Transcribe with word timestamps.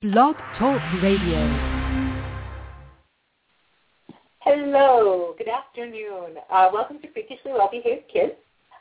Blog 0.00 0.36
Talk 0.56 0.80
Radio. 1.02 1.42
Hello, 4.38 5.34
good 5.36 5.48
afternoon. 5.48 6.36
Uh, 6.48 6.68
welcome 6.72 7.00
to 7.00 7.12
Freakishly 7.12 7.50
Well-Behaved 7.50 8.04
Kids. 8.06 8.34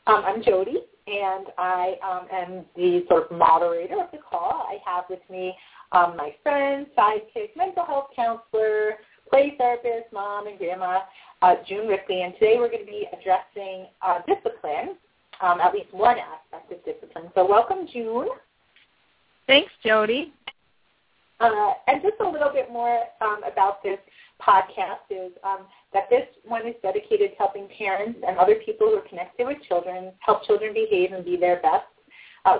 Um, 0.05 0.22
I'm 0.23 0.44
Jody, 0.44 0.75
and 1.08 1.48
I 1.58 1.95
um, 2.08 2.27
am 2.31 2.66
the 2.75 3.03
sort 3.09 3.31
of 3.31 3.35
moderator 3.35 3.99
of 3.99 4.11
the 4.11 4.20
call. 4.20 4.67
I 4.70 4.77
have 4.85 5.05
with 5.09 5.22
me 5.27 5.55
um, 5.91 6.16
my 6.16 6.35
friend, 6.44 6.85
sidekick, 6.95 7.55
mental 7.58 7.84
health 7.84 8.09
counselor, 8.16 8.97
play 9.27 9.55
therapist, 9.58 10.13
mom, 10.13 10.45
and 10.45 10.59
grandma, 10.59 10.99
uh, 11.41 11.55
June 11.67 11.88
Ripley. 11.88 12.22
And 12.22 12.36
today 12.36 12.58
we're 12.59 12.70
going 12.70 12.86
to 12.86 12.91
be 12.91 13.08
addressing 13.11 13.88
uh, 14.03 14.20
discipline, 14.27 14.97
um, 15.41 15.61
at 15.61 15.73
least 15.73 15.91
one 15.95 16.17
aspect 16.20 16.72
of 16.72 16.86
discipline. 16.86 17.31
So 17.34 17.44
welcome, 17.44 17.88
June. 17.91 18.27
Thanks, 19.47 19.72
Jody. 19.84 20.31
Uh, 21.40 21.73
and 21.88 22.02
just 22.02 22.16
a 22.20 22.27
little 22.27 22.52
bit 22.52 22.72
more 22.72 23.04
um, 23.22 23.41
about 23.44 23.84
this 23.84 24.00
podcast 24.41 25.06
is 25.09 25.31
um, 25.44 25.66
that 25.94 26.09
this 26.09 26.25
one 26.45 26.67
is 26.67 26.75
dedicated 26.81 27.31
to 27.31 27.38
helping 27.38 27.67
parents 27.78 28.20
and 28.28 28.38
other 28.38 28.56
people 28.66 28.88
who 28.88 28.98
are 28.98 29.08
connected 29.08 29.45
with 29.45 29.58
children 29.67 30.11
help 30.20 30.44
children 30.45 30.73
behave 30.73 31.11
and 31.11 31.23
be 31.23 31.38
their 31.38 31.61
best. 31.61 31.86
Uh, 32.45 32.59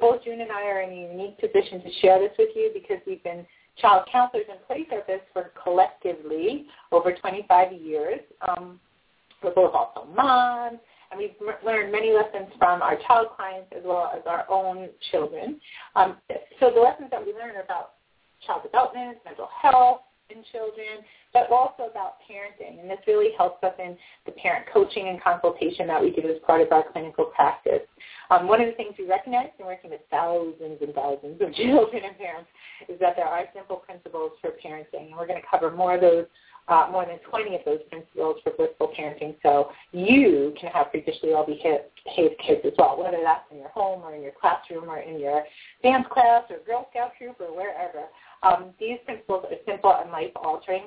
both 0.00 0.24
June 0.24 0.40
and 0.40 0.50
I 0.50 0.64
are 0.64 0.82
in 0.82 0.90
a 0.90 1.12
unique 1.12 1.38
position 1.38 1.82
to 1.82 1.92
share 2.00 2.18
this 2.18 2.32
with 2.38 2.48
you 2.54 2.70
because 2.74 2.98
we've 3.06 3.22
been 3.22 3.46
child 3.80 4.08
counselors 4.10 4.46
and 4.50 4.58
play 4.66 4.86
therapists 4.90 5.28
for 5.32 5.52
collectively 5.62 6.66
over 6.92 7.12
25 7.12 7.72
years. 7.72 8.20
Um, 8.48 8.80
we're 9.42 9.54
both 9.54 9.72
also 9.72 10.08
moms, 10.14 10.78
and 11.10 11.18
we've 11.18 11.34
learned 11.64 11.92
many 11.92 12.12
lessons 12.12 12.52
from 12.58 12.82
our 12.82 12.98
child 13.06 13.28
clients 13.36 13.68
as 13.76 13.82
well 13.84 14.10
as 14.14 14.22
our 14.26 14.44
own 14.50 14.88
children. 15.12 15.60
Um, 15.94 16.16
so 16.58 16.70
the 16.74 16.80
lessons 16.80 17.08
that 17.12 17.24
we 17.24 17.32
learn 17.32 17.54
are 17.54 17.62
about 17.62 17.92
child 18.48 18.64
development, 18.64 19.18
mental 19.24 19.48
health 19.52 20.00
in 20.30 20.42
children, 20.52 21.04
but 21.32 21.50
also 21.50 21.84
about 21.90 22.16
parenting. 22.28 22.80
And 22.80 22.90
this 22.90 22.98
really 23.06 23.30
helps 23.36 23.62
us 23.62 23.72
in 23.78 23.96
the 24.26 24.32
parent 24.32 24.66
coaching 24.72 25.08
and 25.08 25.22
consultation 25.22 25.86
that 25.86 26.00
we 26.00 26.10
do 26.10 26.28
as 26.28 26.36
part 26.46 26.60
of 26.60 26.72
our 26.72 26.84
clinical 26.92 27.26
practice. 27.26 27.84
Um, 28.30 28.46
one 28.46 28.60
of 28.60 28.66
the 28.66 28.74
things 28.74 28.94
we 28.98 29.06
recognize 29.06 29.48
in 29.58 29.66
working 29.66 29.90
with 29.90 30.00
thousands 30.10 30.78
and 30.80 30.94
thousands 30.94 31.40
of 31.40 31.54
children 31.54 32.02
and 32.04 32.18
parents 32.18 32.50
is 32.88 32.98
that 33.00 33.16
there 33.16 33.26
are 33.26 33.44
simple 33.54 33.76
principles 33.76 34.32
for 34.40 34.50
parenting. 34.64 35.08
And 35.08 35.16
we're 35.16 35.26
going 35.26 35.40
to 35.40 35.48
cover 35.48 35.70
more 35.70 35.94
of 35.94 36.00
those 36.00 36.26
uh, 36.68 36.88
more 36.90 37.06
than 37.06 37.18
20 37.30 37.54
of 37.56 37.60
those 37.64 37.80
principles 37.90 38.36
for 38.44 38.52
blissful 38.52 38.92
parenting 38.98 39.34
so 39.42 39.70
you 39.92 40.54
can 40.60 40.70
have 40.70 40.88
freakishly 40.90 41.30
well-behaved 41.30 41.82
kids 42.46 42.60
as 42.64 42.72
well, 42.78 42.98
whether 42.98 43.18
that's 43.22 43.44
in 43.50 43.58
your 43.58 43.70
home 43.70 44.02
or 44.02 44.14
in 44.14 44.22
your 44.22 44.32
classroom 44.38 44.88
or 44.88 44.98
in 44.98 45.18
your 45.18 45.44
dance 45.82 46.06
class 46.10 46.44
or 46.50 46.58
Girl 46.66 46.86
Scout 46.90 47.12
troop 47.16 47.36
or 47.40 47.54
wherever. 47.54 48.04
Um, 48.42 48.70
these 48.78 48.98
principles 49.04 49.44
are 49.50 49.56
simple 49.66 49.94
and 50.00 50.10
life-altering. 50.10 50.84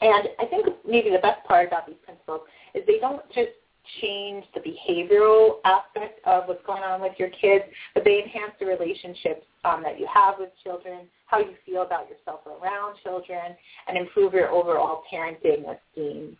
And 0.00 0.28
I 0.38 0.46
think 0.46 0.66
maybe 0.86 1.10
the 1.10 1.18
best 1.18 1.44
part 1.46 1.66
about 1.66 1.86
these 1.86 1.96
principles 2.04 2.42
is 2.74 2.84
they 2.86 2.98
don't 3.00 3.26
just 3.34 3.50
change 4.00 4.44
the 4.54 4.60
behavioral 4.60 5.56
aspect 5.64 6.20
of 6.24 6.44
what's 6.46 6.64
going 6.66 6.82
on 6.82 7.00
with 7.00 7.12
your 7.18 7.30
kids, 7.30 7.64
but 7.94 8.04
they 8.04 8.22
enhance 8.22 8.52
the 8.60 8.66
relationships 8.66 9.44
um, 9.64 9.82
that 9.82 9.98
you 9.98 10.06
have 10.12 10.34
with 10.38 10.50
children, 10.62 11.08
how 11.28 11.38
you 11.38 11.54
feel 11.64 11.82
about 11.82 12.08
yourself 12.08 12.40
around 12.46 12.96
children, 13.02 13.54
and 13.86 13.96
improve 13.96 14.32
your 14.32 14.50
overall 14.50 15.04
parenting 15.12 15.64
esteem. 15.68 16.36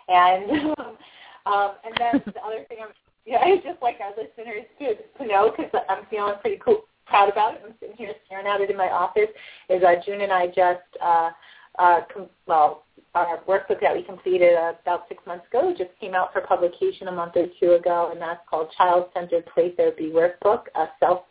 And 0.10 0.52
um, 0.78 0.98
and 1.46 1.94
then 1.98 2.22
the 2.26 2.42
other 2.42 2.66
thing 2.70 2.78
I'm 2.82 2.94
yeah, 3.26 3.38
I 3.42 3.56
just 3.58 3.82
like 3.82 3.98
our 4.02 4.12
listeners 4.12 4.66
to 4.80 4.96
to 4.96 5.28
know 5.28 5.52
because 5.56 5.72
I'm 5.90 6.06
feeling 6.10 6.36
pretty 6.42 6.62
cool, 6.64 6.82
proud 7.06 7.30
about 7.30 7.56
it. 7.56 7.62
I'm 7.66 7.74
sitting 7.80 7.96
here 7.96 8.14
staring 8.26 8.48
at 8.48 8.62
it 8.62 8.70
in 8.70 8.78
my 8.78 8.90
office. 8.90 9.30
Is 9.70 9.84
uh, 9.84 9.96
June 10.06 10.22
and 10.22 10.32
I 10.32 10.48
just 10.48 10.88
uh, 11.02 11.32
uh, 11.80 12.02
com- 12.14 12.30
well 12.48 12.84
our 13.16 13.40
workbook 13.48 13.80
that 13.82 13.96
we 13.96 14.02
completed 14.04 14.56
uh, 14.56 14.74
about 14.82 15.08
six 15.08 15.24
months 15.28 15.46
ago 15.48 15.74
just 15.78 15.92
came 16.02 16.16
out 16.16 16.34
for 16.34 16.42
publication 16.42 17.08
a 17.10 17.12
month 17.12 17.34
or 17.36 17.46
two 17.60 17.74
ago, 17.74 18.10
and 18.12 18.20
that's 18.20 18.42
called 18.50 18.70
Child 18.76 19.10
Centered 19.14 19.46
Play 19.54 19.74
Therapy 19.76 20.12
Workbook, 20.12 20.64
a 20.76 20.88
self 21.00 21.22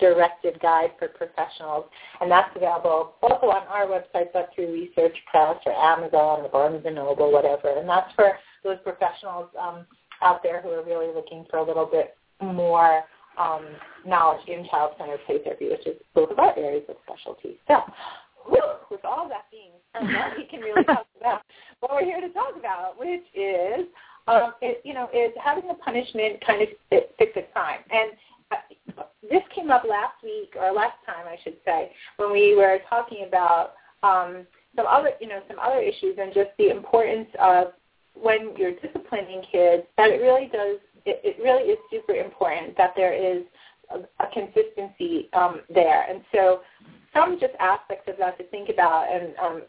directed 0.00 0.58
guide 0.60 0.90
for 0.98 1.08
professionals, 1.08 1.84
and 2.20 2.30
that's 2.30 2.50
available 2.56 3.14
also 3.22 3.46
on 3.46 3.66
our 3.68 3.86
website, 3.86 4.32
but 4.32 4.50
through 4.54 4.72
Research 4.72 5.16
Press 5.30 5.56
or 5.66 5.72
Amazon 5.72 6.40
or 6.40 6.48
Barnes 6.48 6.82
and 6.86 6.96
Noble, 6.96 7.32
whatever. 7.32 7.78
And 7.78 7.88
that's 7.88 8.12
for 8.14 8.32
those 8.64 8.78
professionals 8.82 9.48
um, 9.60 9.86
out 10.22 10.42
there 10.42 10.60
who 10.60 10.70
are 10.70 10.84
really 10.84 11.12
looking 11.14 11.44
for 11.50 11.58
a 11.58 11.66
little 11.66 11.86
bit 11.86 12.16
more 12.42 13.04
um, 13.38 13.64
knowledge 14.06 14.46
in 14.48 14.66
child-centered 14.70 15.20
play 15.26 15.38
therapy, 15.44 15.68
which 15.68 15.86
is 15.86 15.96
both 16.14 16.30
of 16.30 16.38
our 16.38 16.56
areas 16.58 16.84
of 16.88 16.96
specialty. 17.06 17.58
So, 17.68 17.80
with 18.90 19.04
all 19.04 19.28
that 19.28 19.46
being 19.50 19.70
said, 19.94 20.32
we 20.36 20.44
can 20.44 20.60
really 20.60 20.84
talk 20.84 21.06
about 21.20 21.42
what 21.80 21.92
we're 21.92 22.04
here 22.04 22.20
to 22.20 22.28
talk 22.30 22.56
about, 22.58 22.98
which 22.98 23.24
is, 23.34 23.86
um, 24.26 24.54
it, 24.60 24.80
you 24.84 24.94
know, 24.94 25.08
is 25.14 25.32
having 25.42 25.68
a 25.70 25.74
punishment 25.74 26.44
kind 26.44 26.62
of 26.62 26.68
fix 27.18 27.32
a 27.36 27.42
crime. 27.52 27.80
And 27.90 28.12
this 28.50 28.58
came 29.70 29.76
up 29.76 29.84
last 29.88 30.22
week 30.22 30.54
or 30.58 30.72
last 30.72 30.96
time 31.06 31.26
I 31.26 31.36
should 31.42 31.56
say 31.64 31.92
when 32.16 32.32
we 32.32 32.56
were 32.56 32.78
talking 32.88 33.24
about 33.26 33.74
um, 34.02 34.46
some 34.76 34.86
other 34.86 35.10
you 35.20 35.28
know 35.28 35.40
some 35.48 35.58
other 35.58 35.80
issues 35.80 36.16
and 36.18 36.34
just 36.34 36.50
the 36.58 36.70
importance 36.70 37.28
of 37.40 37.68
when 38.14 38.54
you're 38.56 38.72
disciplining 38.72 39.42
kids 39.50 39.84
that 39.96 40.10
it 40.10 40.20
really 40.20 40.46
does 40.46 40.78
it, 41.06 41.20
it 41.24 41.42
really 41.42 41.70
is 41.70 41.78
super 41.90 42.14
important 42.14 42.76
that 42.76 42.92
there 42.96 43.14
is 43.14 43.44
a, 43.90 43.98
a 44.22 44.28
consistency 44.32 45.28
um, 45.32 45.60
there. 45.72 46.04
And 46.08 46.22
so 46.32 46.60
some 47.14 47.38
just 47.40 47.54
aspects 47.58 48.08
of 48.08 48.16
that 48.18 48.38
to 48.38 48.44
think 48.44 48.68
about 48.68 49.06
and 49.10 49.34
um, 49.42 49.62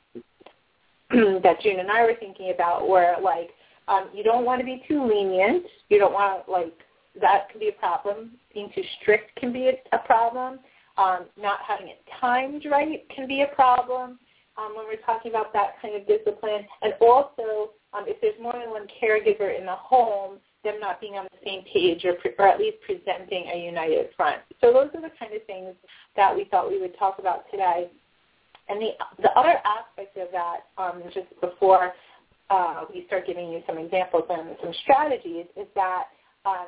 that 1.44 1.62
June 1.62 1.80
and 1.80 1.90
I 1.90 2.04
were 2.04 2.16
thinking 2.20 2.52
about 2.54 2.88
were 2.88 3.16
like 3.22 3.52
um, 3.88 4.10
you 4.14 4.24
don't 4.24 4.46
want 4.46 4.60
to 4.60 4.66
be 4.66 4.84
too 4.88 5.04
lenient. 5.06 5.66
You 5.90 6.00
don't 6.00 6.14
want 6.14 6.46
to 6.46 6.52
like 6.52 6.74
that 7.19 7.50
can 7.50 7.60
be 7.60 7.69
a 7.69 7.74
problem. 7.74 8.31
Being 8.54 8.69
too 8.74 8.84
strict 9.02 9.36
can 9.36 9.52
be 9.52 9.68
a, 9.68 9.96
a 9.96 10.00
problem. 10.00 10.60
Um, 10.98 11.25
not 11.42 11.60
having 11.66 11.88
it 11.88 12.04
timed 12.19 12.66
right 12.69 13.08
can 13.16 13.28
be 13.28 13.42
a 13.42 13.56
problem 13.56 14.19
um, 14.58 14.74
when 14.75 14.86
we're 14.86 15.04
talking 15.06 15.31
about 15.31 15.54
that 15.54 15.81
kind 15.81 15.96
of 15.96 16.06
discipline. 16.06 16.66
And 16.81 16.94
also, 17.00 17.72
um, 17.94 18.06
if 18.08 18.19
there's 18.22 18.40
more 18.42 18.54
than 18.54 18.69
one 18.69 18.88
caregiver 19.02 19.58
in 19.58 19.66
the 19.66 19.75
home, 19.75 20.38
them 20.63 20.80
not 20.80 21.02
being 21.02 21.13
on 21.13 21.25
the 21.31 21.38
same 21.44 21.63
page 21.74 22.06
or, 22.06 22.13
pre- 22.13 22.36
or 22.38 22.48
at 22.48 22.60
least 22.60 22.78
presenting 22.86 23.50
a 23.54 23.66
united 23.66 24.10
front. 24.16 24.42
So 24.60 24.72
those 24.72 24.90
are 24.94 25.02
the 25.02 25.12
kind 25.19 25.34
of 25.34 25.44
things 25.48 25.74
that 26.16 26.36
we 26.36 26.46
thought 26.46 26.69
we 26.69 26.80
would 26.80 26.98
talk 27.00 27.18
about 27.19 27.50
today. 27.50 27.90
And 28.69 28.81
the, 28.81 28.92
the 29.22 29.31
other 29.31 29.56
aspect 29.66 30.18
of 30.18 30.28
that, 30.31 30.68
um, 30.78 31.02
just 31.13 31.28
before 31.42 31.94
uh, 32.50 32.84
we 32.94 33.06
start 33.08 33.25
giving 33.25 33.52
you 33.52 33.63
some 33.66 33.78
examples 33.78 34.24
and 34.30 34.56
some 34.62 34.74
strategies, 34.84 35.46
is 35.58 35.68
that 35.75 36.06
um, 36.46 36.68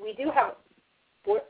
we 0.00 0.14
do 0.14 0.30
have 0.34 0.54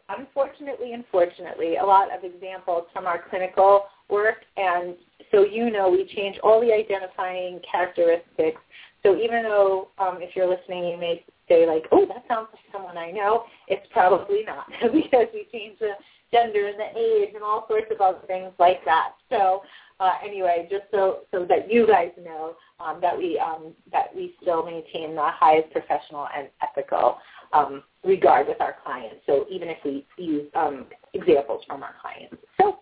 unfortunately 0.09 0.93
and 0.93 1.05
fortunately, 1.11 1.77
a 1.77 1.85
lot 1.85 2.09
of 2.13 2.25
examples 2.25 2.85
from 2.93 3.07
our 3.07 3.23
clinical 3.31 3.85
work. 4.09 4.39
And 4.57 4.97
so 5.31 5.45
you 5.45 5.71
know 5.71 5.91
we 5.91 6.11
change 6.15 6.39
all 6.43 6.61
the 6.61 6.73
identifying 6.73 7.61
characteristics. 7.71 8.61
So 9.03 9.17
even 9.17 9.45
though 9.45 9.89
um, 9.99 10.19
if 10.21 10.35
you're 10.35 10.49
listening, 10.49 10.89
you 10.89 10.99
may 10.99 11.25
say 11.49 11.67
like, 11.67 11.85
oh, 11.93 12.07
that 12.07 12.25
sounds 12.29 12.49
like 12.53 12.63
someone 12.73 12.99
I 12.99 13.11
know, 13.11 13.45
it's 13.69 13.87
probably 13.93 14.45
not 14.45 14.67
because 14.93 15.27
we 15.33 15.47
change 15.53 15.79
the 15.79 15.93
gender 16.33 16.67
and 16.67 16.79
the 16.79 16.99
age 16.99 17.31
and 17.35 17.43
all 17.43 17.67
sorts 17.69 17.87
of 17.91 18.01
other 18.01 18.25
things 18.27 18.53
like 18.59 18.85
that. 18.85 19.13
So 19.31 19.63
uh, 20.01 20.13
anyway, 20.25 20.67
just 20.71 20.85
so 20.91 21.21
so 21.31 21.45
that 21.49 21.71
you 21.71 21.87
guys 21.87 22.11
know 22.23 22.55
um, 22.79 23.01
that 23.01 23.17
we 23.17 23.39
um, 23.39 23.73
that 23.93 24.15
we 24.15 24.35
still 24.41 24.65
maintain 24.65 25.15
the 25.15 25.23
highest 25.27 25.71
professional 25.73 26.27
and 26.37 26.49
ethical 26.63 27.19
um, 27.53 27.83
regard 28.05 28.49
with 28.49 28.61
our 28.61 28.77
clients. 28.85 29.17
So 29.27 29.47
even 29.51 29.69
if 29.69 29.79
we 29.85 30.07
use 30.17 30.49
um, 30.55 30.87
examples 31.15 31.63
from 31.67 31.83
our 31.83 31.95
clients. 32.01 32.37
So 32.61 32.79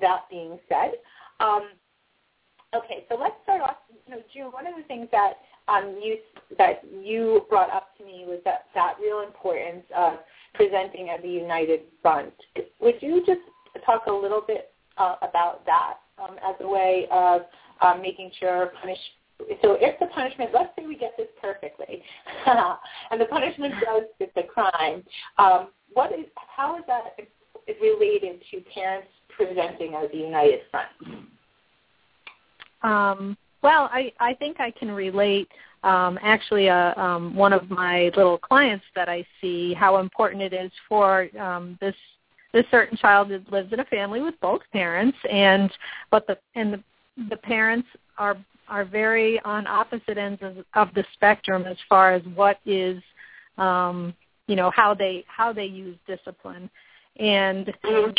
that 0.00 0.22
being 0.30 0.58
said, 0.68 0.92
um, 1.40 1.70
okay, 2.74 3.04
so 3.08 3.16
let's 3.20 3.34
start 3.42 3.62
off. 3.62 3.76
You 4.06 4.16
know, 4.16 4.22
June. 4.32 4.52
One 4.52 4.66
of 4.66 4.74
the 4.76 4.84
things 4.84 5.08
that 5.12 5.34
um, 5.68 5.98
you 6.02 6.18
that 6.58 6.82
you 7.02 7.46
brought 7.48 7.70
up 7.70 7.96
to 7.98 8.04
me 8.04 8.24
was 8.26 8.40
that 8.44 8.66
that 8.74 8.94
real 9.00 9.20
importance 9.20 9.84
of 9.96 10.14
presenting 10.54 11.10
at 11.10 11.22
the 11.22 11.28
united 11.28 11.80
front. 12.02 12.32
Would 12.80 12.96
you 13.00 13.22
just 13.26 13.40
talk 13.86 14.06
a 14.06 14.12
little 14.12 14.42
bit 14.46 14.72
uh, 14.98 15.16
about 15.22 15.64
that 15.66 15.94
um, 16.22 16.36
as 16.46 16.54
a 16.60 16.68
way 16.68 17.06
of 17.10 17.42
um, 17.80 18.02
making 18.02 18.30
sure 18.38 18.72
punish. 18.80 18.98
So 19.62 19.76
if 19.80 19.98
the 19.98 20.06
punishment, 20.06 20.50
let's 20.52 20.70
say 20.78 20.86
we 20.86 20.96
get 20.96 21.12
this 21.16 21.28
perfectly, 21.40 22.02
and 22.46 23.20
the 23.20 23.26
punishment 23.26 23.74
does 23.84 24.04
fit 24.18 24.32
the 24.34 24.42
crime, 24.42 25.04
um, 25.38 25.68
what 25.92 26.12
is 26.12 26.26
how 26.36 26.76
is 26.76 26.84
that 26.86 27.16
related 27.80 28.42
to 28.50 28.60
parents 28.74 29.08
presenting 29.36 29.94
as 29.94 30.08
a 30.12 30.16
united 30.16 30.60
front? 30.70 30.88
Um, 32.82 33.36
well, 33.62 33.88
I, 33.92 34.12
I 34.18 34.34
think 34.34 34.58
I 34.60 34.70
can 34.70 34.90
relate 34.90 35.48
um, 35.84 36.18
actually 36.22 36.68
uh, 36.68 36.94
um, 37.00 37.34
one 37.34 37.52
of 37.52 37.70
my 37.70 38.10
little 38.16 38.38
clients 38.38 38.84
that 38.94 39.08
I 39.08 39.24
see 39.40 39.74
how 39.74 39.98
important 39.98 40.42
it 40.42 40.52
is 40.52 40.70
for 40.88 41.28
um, 41.40 41.78
this 41.80 41.94
this 42.52 42.64
certain 42.70 42.98
child 42.98 43.30
that 43.30 43.50
lives 43.50 43.72
in 43.72 43.80
a 43.80 43.84
family 43.86 44.20
with 44.20 44.34
both 44.42 44.60
parents 44.72 45.16
and 45.30 45.72
but 46.10 46.26
the 46.26 46.36
and 46.54 46.74
the 46.74 46.82
the 47.30 47.36
parents 47.36 47.88
are 48.18 48.36
are 48.72 48.86
very 48.86 49.38
on 49.44 49.66
opposite 49.66 50.16
ends 50.16 50.40
of, 50.42 50.56
of 50.74 50.94
the 50.94 51.04
spectrum 51.12 51.64
as 51.64 51.76
far 51.90 52.14
as 52.14 52.22
what 52.34 52.58
is 52.64 53.02
um 53.58 54.14
you 54.46 54.56
know 54.56 54.70
how 54.74 54.94
they 54.94 55.24
how 55.28 55.52
they 55.52 55.66
use 55.66 55.96
discipline. 56.06 56.70
And 57.18 57.70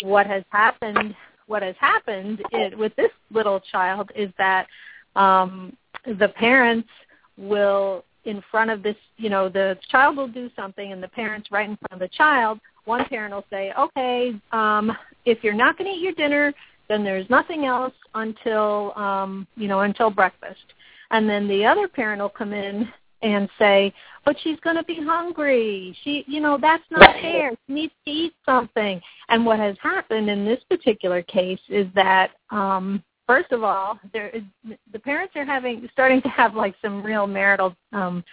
what 0.03 0.27
has 0.27 0.43
happened 0.51 1.15
what 1.47 1.63
has 1.63 1.75
happened 1.79 2.41
it, 2.51 2.77
with 2.77 2.95
this 2.95 3.11
little 3.31 3.59
child 3.59 4.11
is 4.15 4.29
that 4.37 4.67
um 5.15 5.75
the 6.05 6.29
parents 6.29 6.89
will 7.35 8.05
in 8.25 8.41
front 8.51 8.69
of 8.69 8.83
this 8.83 8.95
you 9.17 9.29
know 9.29 9.49
the 9.49 9.75
child 9.89 10.15
will 10.15 10.27
do 10.27 10.51
something 10.55 10.91
and 10.91 11.01
the 11.01 11.07
parents 11.07 11.51
right 11.51 11.67
in 11.67 11.77
front 11.77 11.93
of 11.93 11.99
the 11.99 12.15
child 12.15 12.59
one 12.85 13.05
parent 13.05 13.33
will 13.33 13.45
say, 13.49 13.71
okay, 13.79 14.33
um, 14.51 14.91
if 15.25 15.43
you're 15.43 15.53
not 15.53 15.77
going 15.77 15.89
to 15.89 15.97
eat 15.97 16.01
your 16.01 16.13
dinner, 16.13 16.53
then 16.87 17.03
there's 17.03 17.29
nothing 17.29 17.65
else 17.65 17.93
until, 18.15 18.93
um, 18.97 19.47
you 19.55 19.67
know, 19.67 19.81
until 19.81 20.09
breakfast. 20.09 20.73
And 21.11 21.29
then 21.29 21.47
the 21.47 21.65
other 21.65 21.87
parent 21.87 22.21
will 22.21 22.29
come 22.29 22.53
in 22.53 22.87
and 23.21 23.49
say, 23.57 23.93
but 24.25 24.35
she's 24.43 24.59
going 24.61 24.75
to 24.75 24.83
be 24.83 24.95
hungry. 24.95 25.95
She, 26.03 26.25
you 26.27 26.41
know, 26.41 26.57
that's 26.59 26.83
not 26.91 27.15
fair. 27.21 27.51
She 27.67 27.73
needs 27.73 27.93
to 28.05 28.11
eat 28.11 28.33
something. 28.45 29.01
And 29.29 29.45
what 29.45 29.59
has 29.59 29.75
happened 29.81 30.29
in 30.29 30.45
this 30.45 30.59
particular 30.69 31.21
case 31.21 31.59
is 31.69 31.87
that, 31.95 32.31
um, 32.49 33.03
first 33.27 33.51
of 33.51 33.63
all, 33.63 33.99
there 34.11 34.29
is, 34.29 34.43
the 34.91 34.99
parents 34.99 35.35
are 35.35 35.45
having 35.45 35.87
starting 35.93 36.21
to 36.23 36.29
have 36.29 36.55
like 36.55 36.75
some 36.81 37.01
real 37.01 37.27
marital, 37.27 37.75
um, 37.93 38.23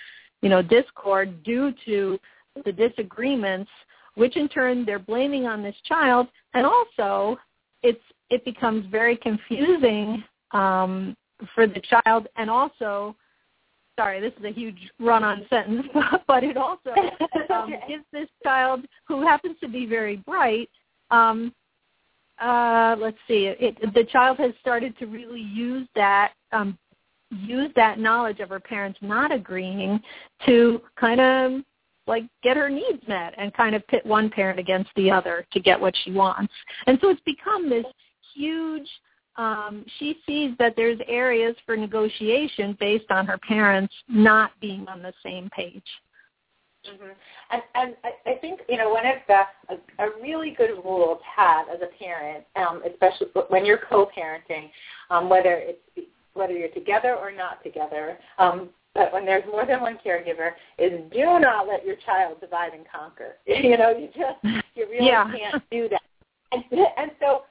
you 0.43 0.49
know, 0.49 0.63
discord 0.63 1.43
due 1.45 1.73
to 1.85 2.19
the 2.65 2.73
disagreements 2.73 3.71
which 4.15 4.37
in 4.37 4.49
turn 4.49 4.85
they're 4.85 4.99
blaming 4.99 5.47
on 5.47 5.63
this 5.63 5.77
child, 5.85 6.29
and 6.55 6.67
also 6.67 7.39
it's 7.83 8.03
it 8.31 8.45
becomes 8.45 8.87
very 8.91 9.17
confusing 9.17 10.23
um, 10.53 11.17
for 11.55 11.67
the 11.67 11.81
child, 11.81 12.29
and 12.37 12.49
also, 12.49 13.17
sorry, 13.99 14.21
this 14.21 14.33
is 14.39 14.45
a 14.45 14.53
huge 14.53 14.79
run-on 14.99 15.47
sentence, 15.51 15.87
but 16.27 16.45
it 16.45 16.57
also 16.57 16.91
um, 17.55 17.75
gives 17.89 18.05
this 18.13 18.29
child 18.43 18.85
who 19.07 19.23
happens 19.23 19.57
to 19.61 19.69
be 19.69 19.87
very 19.87 20.17
bright. 20.17 20.71
Um, 21.11 21.53
uh, 22.41 22.97
let's 22.99 23.19
see, 23.29 23.47
it, 23.47 23.77
the 23.95 24.05
child 24.05 24.39
has 24.39 24.53
started 24.61 24.97
to 24.99 25.07
really 25.07 25.43
use 25.43 25.87
that 25.95 26.33
um, 26.53 26.79
use 27.31 27.71
that 27.77 27.99
knowledge 27.99 28.41
of 28.41 28.49
her 28.49 28.59
parents 28.59 28.99
not 29.03 29.33
agreeing 29.33 30.01
to 30.47 30.81
kind 30.99 31.21
of 31.21 31.61
like 32.07 32.25
get 32.43 32.57
her 32.57 32.69
needs 32.69 33.07
met 33.07 33.35
and 33.37 33.55
kind 33.55 33.75
of 33.75 33.87
pit 33.87 34.05
one 34.05 34.29
parent 34.29 34.59
against 34.59 34.91
the 34.97 35.11
other 35.11 35.47
to 35.53 35.61
get 35.61 35.81
what 35.81 35.95
she 36.03 36.11
wants. 36.11 36.53
And 36.87 36.99
so 37.01 37.09
it's 37.09 37.21
become 37.21 37.71
this 37.71 37.85
huge 38.35 38.89
um, 39.37 39.85
she 39.99 40.19
sees 40.27 40.53
that 40.59 40.75
there's 40.77 40.99
areas 41.09 41.57
for 41.65 41.77
negotiation 41.77 42.77
based 42.79 43.11
on 43.11 43.27
her 43.27 43.39
parents 43.39 43.95
not 44.09 44.51
being 44.61 44.87
on 44.89 45.03
the 45.03 45.13
same 45.25 45.49
page. 45.51 45.83
Mm-hmm. 46.87 47.11
And, 47.51 47.63
and 47.75 47.97
I, 48.05 48.31
I 48.31 48.35
think 48.37 48.61
you 48.69 48.79
know 48.79 48.91
one 48.91 49.07
of 49.07 49.17
the 49.29 49.75
a, 49.75 50.07
a 50.07 50.11
really 50.23 50.55
good 50.57 50.71
rule 50.83 51.17
to 51.17 51.43
have 51.43 51.69
as 51.69 51.81
a 51.83 52.03
parent, 52.03 52.45
um, 52.57 52.83
especially 52.91 53.29
when 53.49 53.67
you're 53.67 53.81
co-parenting, 53.89 54.71
um, 55.11 55.29
whether 55.29 55.55
it's 55.55 56.09
whether 56.33 56.55
you're 56.55 56.71
together 56.71 57.17
or 57.17 57.33
not 57.33 57.63
together, 57.63 58.19
um, 58.39 58.71
but 58.95 59.13
when 59.13 59.27
there's 59.27 59.45
more 59.47 59.67
than 59.67 59.83
one 59.83 59.99
caregiver, 60.05 60.53
is 60.79 61.01
do 61.13 61.39
not 61.39 61.69
let 61.69 61.85
your 61.85 61.97
child 61.97 62.41
divide 62.41 62.73
and 62.73 62.87
conquer. 62.91 63.37
you 63.47 63.77
know, 63.77 63.91
you 63.91 64.09
just 64.09 64.65
you 64.75 64.87
really 64.91 65.07
yeah. 65.07 65.31
can't 65.31 65.63
do 65.71 65.89
that. 65.91 66.03
And, 66.53 66.65
and 66.97 67.11
so 67.21 67.43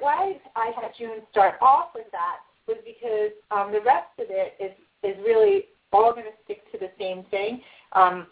why 0.00 0.40
I 0.56 0.72
had 0.80 0.92
June 0.98 1.22
start 1.30 1.54
off 1.60 1.90
with 1.94 2.10
that 2.12 2.38
was 2.66 2.78
because 2.84 3.32
um, 3.50 3.72
the 3.72 3.80
rest 3.80 4.10
of 4.18 4.26
it 4.28 4.54
is 4.60 4.72
is 5.02 5.16
really 5.24 5.64
all 5.92 6.12
going 6.12 6.26
to 6.26 6.44
stick 6.44 6.70
to 6.72 6.78
the 6.78 6.90
same 6.98 7.24
thing 7.30 7.60
um, 7.92 8.26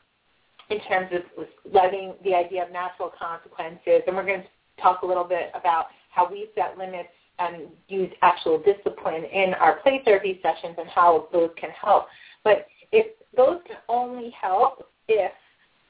in 0.71 0.79
terms 0.81 1.11
of 1.13 1.47
letting 1.73 2.15
the 2.25 2.35
idea 2.35 2.63
of 2.63 2.71
natural 2.71 3.11
consequences, 3.19 4.03
and 4.07 4.15
we're 4.15 4.27
going 4.27 4.43
to 4.43 4.83
talk 4.83 5.03
a 5.03 5.07
little 5.07 5.25
bit 5.25 5.51
about 5.55 5.87
how 6.11 6.31
we 6.31 6.49
set 6.55 6.77
limits 6.79 7.09
and 7.39 7.69
use 7.89 8.11
actual 8.23 8.59
discipline 8.63 9.25
in 9.25 9.55
our 9.55 9.77
play 9.81 10.03
therapy 10.05 10.41
sessions 10.43 10.77
and 10.79 10.89
how 10.89 11.29
those 11.33 11.51
can 11.57 11.71
help. 11.71 12.07
But 12.45 12.67
if 12.93 13.07
those 13.37 13.61
can 13.67 13.77
only 13.89 14.31
help 14.41 14.89
if 15.09 15.33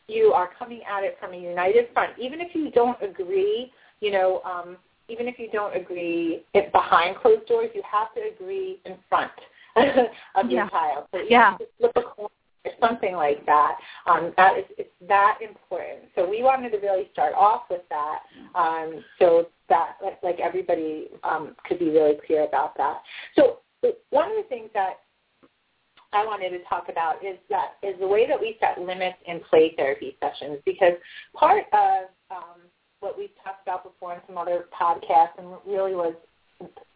you 0.07 0.33
are 0.35 0.51
coming 0.59 0.81
at 0.91 1.05
it 1.05 1.17
from 1.21 1.33
a 1.33 1.37
united 1.37 1.87
front, 1.93 2.13
even 2.19 2.41
if 2.41 2.55
you 2.55 2.71
don't 2.71 3.01
agree, 3.03 3.73
you 4.01 4.11
know, 4.11 4.41
um, 4.45 4.77
even 5.09 5.29
if 5.29 5.39
you 5.39 5.49
don't 5.53 5.77
agree 5.77 6.45
it 6.55 6.73
behind 6.73 7.17
closed 7.17 7.47
doors, 7.47 7.71
you 7.75 7.83
have 7.91 8.13
to 8.15 8.21
agree 8.35 8.81
in 8.85 8.97
front 9.09 9.33
of 9.77 10.51
your 10.51 10.65
yeah. 10.65 10.69
child. 10.71 11.07
So 11.13 11.21
yeah. 11.29 11.57
flip 11.79 11.93
a 11.97 12.03
coin 12.03 12.29
or 12.65 12.73
something 12.81 13.15
like 13.15 13.45
that. 13.47 13.77
Um, 14.07 14.33
that 14.37 14.59
is 14.59 14.65
it's 14.77 14.91
that 15.09 15.39
important. 15.41 16.11
So 16.15 16.29
we 16.29 16.43
wanted 16.43 16.71
to 16.71 16.79
really 16.79 17.09
start 17.13 17.35
off 17.35 17.63
with 17.71 17.83
that, 17.91 18.21
um, 18.55 19.05
so 19.19 19.47
that 19.69 19.97
like 20.23 20.41
everybody 20.41 21.09
um, 21.25 21.55
could 21.67 21.79
be 21.79 21.91
really 21.91 22.17
clear 22.27 22.45
about 22.45 22.77
that. 22.77 23.03
So 23.37 23.59
one 24.11 24.31
of 24.31 24.37
the 24.37 24.49
things 24.49 24.71
that 24.75 24.95
I 26.13 26.25
wanted 26.25 26.51
to 26.51 26.65
talk 26.65 26.89
about 26.89 27.25
is 27.25 27.37
that 27.51 27.75
is 27.83 27.95
the 28.01 28.07
way 28.07 28.27
that 28.27 28.41
we 28.41 28.57
set 28.61 28.81
limits 28.81 29.19
in 29.27 29.41
play 29.51 29.75
therapy 29.77 30.17
sessions 30.21 30.59
because 30.65 30.95
part 31.35 31.65
of 31.73 32.09
um, 32.31 32.61
what 33.01 33.17
we've 33.17 33.35
talked 33.43 33.63
about 33.63 33.85
before 33.85 34.15
in 34.15 34.21
some 34.27 34.39
other 34.39 34.67
podcasts 34.79 35.39
and 35.39 35.47
really 35.67 35.95
was 35.95 36.15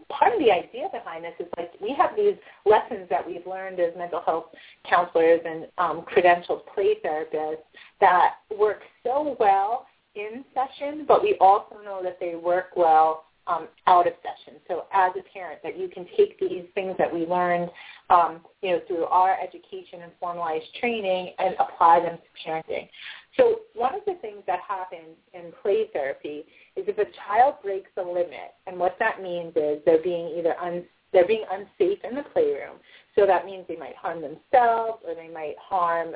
part 0.09 0.33
of 0.33 0.41
the 0.41 0.51
idea 0.51 0.89
behind 0.93 1.25
this 1.25 1.33
is 1.39 1.47
like 1.57 1.71
we 1.81 1.95
have 1.97 2.11
these 2.17 2.35
lessons 2.67 3.09
that 3.09 3.27
we've 3.27 3.47
learned 3.47 3.81
as 3.81 3.93
mental 3.97 4.21
health 4.21 4.47
counselors 4.89 5.41
and 5.45 5.67
um, 5.79 6.03
credentialed 6.03 6.63
play 6.75 6.97
therapists 7.05 7.63
that 8.01 8.35
work 8.59 8.83
so 9.05 9.37
well 9.39 9.87
in 10.15 10.45
session, 10.53 11.05
but 11.07 11.23
we 11.23 11.37
also 11.41 11.77
know 11.85 12.01
that 12.03 12.19
they 12.21 12.35
work 12.35 12.77
well 12.77 13.25
um, 13.47 13.69
out 13.87 14.07
of 14.07 14.13
session. 14.23 14.61
So 14.69 14.85
as 14.93 15.13
a 15.19 15.23
parent, 15.33 15.61
that 15.63 15.79
you 15.79 15.89
can 15.89 16.07
take 16.17 16.39
these 16.39 16.65
things 16.75 16.95
that 16.99 17.13
we 17.13 17.27
learned, 17.27 17.71
um, 18.11 18.41
you 18.63 18.71
know, 18.71 18.81
through 18.87 19.05
our 19.07 19.37
education 19.41 20.03
and 20.03 20.13
formalized 20.21 20.67
training 20.81 21.33
and 21.39 21.55
apply 21.59 22.01
them 22.01 22.19
to 22.19 22.49
parenting. 22.51 22.89
So 23.37 23.61
one 23.75 23.95
of 23.95 24.03
the 24.07 24.15
things 24.21 24.43
that 24.47 24.61
happens 24.67 25.17
in 25.33 25.53
play 25.63 25.87
therapy 25.93 26.45
is 26.77 26.85
if 26.87 26.99
a 26.99 27.07
child 27.27 27.55
breaks 27.63 27.91
a 27.97 28.03
limit, 28.03 28.55
and 28.67 28.79
what 28.79 28.97
that 28.99 29.23
means 29.23 29.53
is 29.57 29.81
they're 29.85 30.03
being 30.03 30.35
either 30.39 30.55
un- 30.61 30.85
they're 31.13 31.27
being 31.27 31.45
unsafe 31.51 31.99
in 32.09 32.15
the 32.15 32.23
playroom. 32.33 32.77
So 33.15 33.27
that 33.27 33.45
means 33.45 33.67
they 33.69 33.77
might 33.77 33.97
harm 33.97 34.23
themselves 34.23 35.03
or 35.07 35.15
they 35.15 35.29
might 35.29 35.57
harm 35.59 36.15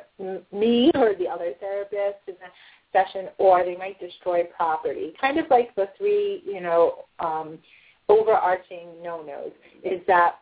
me 0.51 0.91
or 0.95 1.13
the 1.17 1.27
other 1.27 1.53
therapist. 1.59 2.19
in 2.27 2.35
the 2.35 2.49
session, 2.93 3.29
or 3.37 3.63
they 3.63 3.75
might 3.75 3.99
destroy 3.99 4.43
property. 4.43 5.13
Kind 5.19 5.39
of 5.39 5.45
like 5.49 5.75
the 5.75 5.89
three, 5.97 6.43
you 6.45 6.61
know, 6.61 7.05
um, 7.19 7.57
overarching 8.09 8.87
no-nos 9.03 9.51
is 9.83 10.01
that 10.07 10.39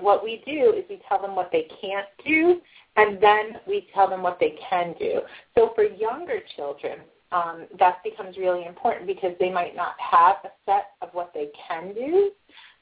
what 0.00 0.24
we 0.24 0.42
do 0.46 0.72
is 0.72 0.84
we 0.88 1.00
tell 1.08 1.20
them 1.20 1.34
what 1.34 1.50
they 1.52 1.68
can't 1.80 2.06
do, 2.24 2.60
and 2.96 3.20
then 3.20 3.58
we 3.66 3.88
tell 3.92 4.08
them 4.08 4.22
what 4.22 4.38
they 4.40 4.58
can 4.70 4.94
do. 4.98 5.20
So 5.54 5.72
for 5.74 5.84
younger 5.84 6.40
children, 6.54 7.00
um, 7.32 7.66
that 7.78 8.02
becomes 8.04 8.36
really 8.36 8.64
important 8.64 9.06
because 9.06 9.32
they 9.40 9.50
might 9.50 9.74
not 9.74 9.94
have 9.98 10.36
a 10.44 10.50
set 10.64 10.92
of 11.02 11.10
what 11.12 11.32
they 11.34 11.48
can 11.68 11.92
do. 11.92 12.30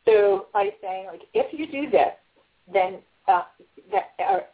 So 0.04 0.46
by 0.52 0.70
saying 0.82 1.06
like, 1.06 1.22
if 1.32 1.52
you 1.52 1.66
do 1.70 1.90
this, 1.90 2.12
then 2.72 2.98
uh, 3.28 3.42
that, 3.92 4.50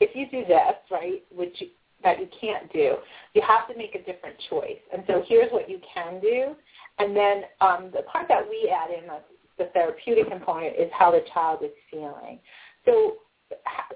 if 0.00 0.14
you 0.14 0.26
do 0.30 0.46
this, 0.46 0.74
right, 0.90 1.22
which 1.34 1.54
you, 1.58 1.68
that 2.02 2.18
you 2.18 2.28
can't 2.40 2.72
do, 2.72 2.96
you 3.34 3.42
have 3.42 3.68
to 3.68 3.76
make 3.76 3.94
a 3.94 3.98
different 3.98 4.36
choice. 4.48 4.78
And 4.92 5.02
so 5.06 5.22
here's 5.26 5.52
what 5.52 5.68
you 5.68 5.80
can 5.94 6.20
do. 6.20 6.54
And 6.98 7.16
then 7.16 7.42
um, 7.60 7.90
the 7.94 8.02
part 8.02 8.26
that 8.28 8.42
we 8.48 8.70
add 8.74 8.90
in, 8.90 9.06
the, 9.06 9.20
the 9.58 9.70
therapeutic 9.72 10.28
component, 10.30 10.76
is 10.76 10.90
how 10.92 11.10
the 11.10 11.22
child 11.32 11.60
is 11.62 11.70
feeling. 11.90 12.38
So 12.84 13.14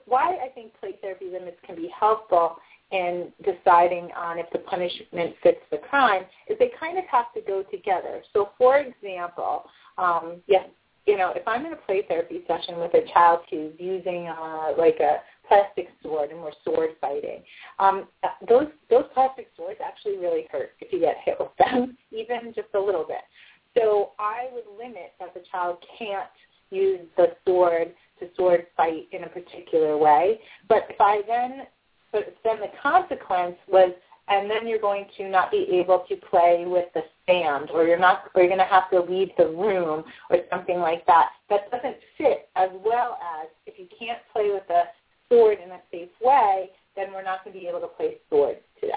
why 0.06 0.36
I 0.44 0.48
think 0.54 0.72
play 0.80 0.96
therapy 1.00 1.26
limits 1.30 1.56
can 1.66 1.76
be 1.76 1.90
helpful 1.98 2.56
in 2.90 3.32
deciding 3.44 4.10
on 4.16 4.38
if 4.38 4.46
the 4.52 4.58
punishment 4.58 5.34
fits 5.42 5.60
the 5.70 5.78
crime 5.78 6.22
is 6.48 6.58
they 6.58 6.70
kind 6.78 6.98
of 6.98 7.04
have 7.10 7.32
to 7.34 7.40
go 7.40 7.62
together. 7.70 8.22
So 8.32 8.50
for 8.58 8.78
example, 8.78 9.64
um, 9.96 10.36
yes, 10.46 10.68
you 11.06 11.18
know, 11.18 11.32
if 11.34 11.46
I'm 11.46 11.66
in 11.66 11.72
a 11.72 11.76
play 11.76 12.02
therapy 12.08 12.42
session 12.46 12.78
with 12.78 12.94
a 12.94 13.06
child 13.12 13.40
who's 13.50 13.72
using 13.78 14.28
uh, 14.28 14.72
like 14.78 15.00
a 15.00 15.18
plastic 15.46 15.88
sword 16.02 16.30
and 16.30 16.40
we're 16.40 16.52
sword 16.64 16.90
fighting, 17.00 17.42
um, 17.78 18.08
those 18.48 18.68
those 18.88 19.04
plastic 19.12 19.48
swords 19.56 19.80
actually 19.84 20.16
really 20.16 20.46
hurt 20.50 20.70
if 20.80 20.92
you 20.92 21.00
get 21.00 21.16
hit 21.24 21.36
with 21.38 21.50
them, 21.58 21.96
even 22.10 22.52
just 22.54 22.68
a 22.74 22.80
little 22.80 23.04
bit. 23.04 23.22
So 23.76 24.12
I 24.18 24.48
would 24.52 24.64
limit 24.78 25.12
that 25.20 25.34
the 25.34 25.40
child 25.50 25.78
can't 25.98 26.30
use 26.70 27.00
the 27.16 27.36
sword 27.46 27.92
to 28.20 28.28
sword 28.36 28.66
fight 28.76 29.08
in 29.12 29.24
a 29.24 29.28
particular 29.28 29.98
way. 29.98 30.40
But 30.68 30.86
if 30.88 31.00
I 31.00 31.22
then, 31.26 31.66
but 32.12 32.34
then 32.44 32.60
the 32.60 32.70
consequence 32.80 33.56
was 33.68 33.92
and 34.28 34.50
then 34.50 34.66
you're 34.66 34.80
going 34.80 35.06
to 35.16 35.28
not 35.28 35.50
be 35.50 35.66
able 35.72 36.04
to 36.08 36.16
play 36.16 36.64
with 36.66 36.86
the 36.94 37.02
stand 37.22 37.70
or 37.70 37.86
you're 37.86 37.98
not 37.98 38.30
or 38.34 38.42
you're 38.42 38.48
going 38.48 38.58
to 38.58 38.64
have 38.64 38.90
to 38.90 39.00
leave 39.00 39.30
the 39.36 39.46
room 39.46 40.04
or 40.30 40.38
something 40.50 40.78
like 40.78 41.04
that. 41.06 41.30
That 41.50 41.70
doesn't 41.70 41.96
fit 42.16 42.48
as 42.56 42.70
well 42.84 43.18
as 43.40 43.48
if 43.66 43.78
you 43.78 43.86
can't 43.98 44.20
play 44.32 44.50
with 44.50 44.68
a 44.70 44.84
sword 45.28 45.58
in 45.64 45.70
a 45.70 45.80
safe 45.90 46.10
way 46.22 46.70
then 46.96 47.12
we're 47.12 47.24
not 47.24 47.42
going 47.42 47.52
to 47.52 47.60
be 47.60 47.66
able 47.66 47.80
to 47.80 47.88
play 47.88 48.18
swords 48.30 48.60
today. 48.80 48.94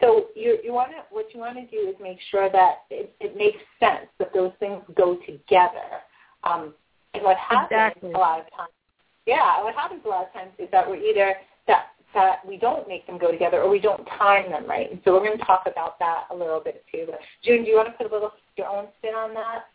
So 0.00 0.28
you 0.34 0.58
you 0.64 0.72
want 0.72 0.92
to 0.92 1.02
what 1.10 1.26
you 1.34 1.40
want 1.40 1.56
to 1.56 1.66
do 1.66 1.88
is 1.88 1.94
make 2.00 2.18
sure 2.30 2.50
that 2.50 2.84
it, 2.88 3.14
it 3.20 3.36
makes 3.36 3.58
sense 3.78 4.08
that 4.18 4.32
those 4.32 4.52
things 4.58 4.82
go 4.96 5.18
together. 5.26 6.00
Um, 6.44 6.72
and 7.16 7.24
what 7.24 7.36
happens 7.36 7.68
exactly. 7.70 8.12
a 8.12 8.18
lot 8.18 8.40
of 8.40 8.46
times 8.56 8.70
yeah 9.26 9.62
what 9.62 9.74
happens 9.74 10.02
a 10.04 10.08
lot 10.08 10.26
of 10.26 10.32
times 10.32 10.50
is 10.58 10.68
that 10.70 10.88
we're 10.88 10.96
either 10.96 11.34
that 11.66 11.86
that 12.14 12.46
we 12.46 12.56
don't 12.56 12.88
make 12.88 13.06
them 13.06 13.18
go 13.18 13.30
together 13.30 13.60
or 13.60 13.70
we 13.70 13.78
don't 13.78 14.04
time 14.18 14.50
them 14.50 14.66
right. 14.66 14.90
And 14.90 15.00
so 15.04 15.12
we're 15.12 15.26
going 15.26 15.38
to 15.38 15.44
talk 15.44 15.64
about 15.70 15.98
that 15.98 16.24
a 16.30 16.34
little 16.34 16.60
bit 16.60 16.84
too. 16.90 17.04
But 17.06 17.20
June, 17.44 17.64
do 17.64 17.70
you 17.70 17.76
want 17.76 17.88
to 17.88 17.92
put 17.92 18.10
a 18.10 18.12
little 18.12 18.32
your 18.56 18.68
own 18.68 18.86
spin 18.98 19.14
on 19.14 19.34
that? 19.34 19.66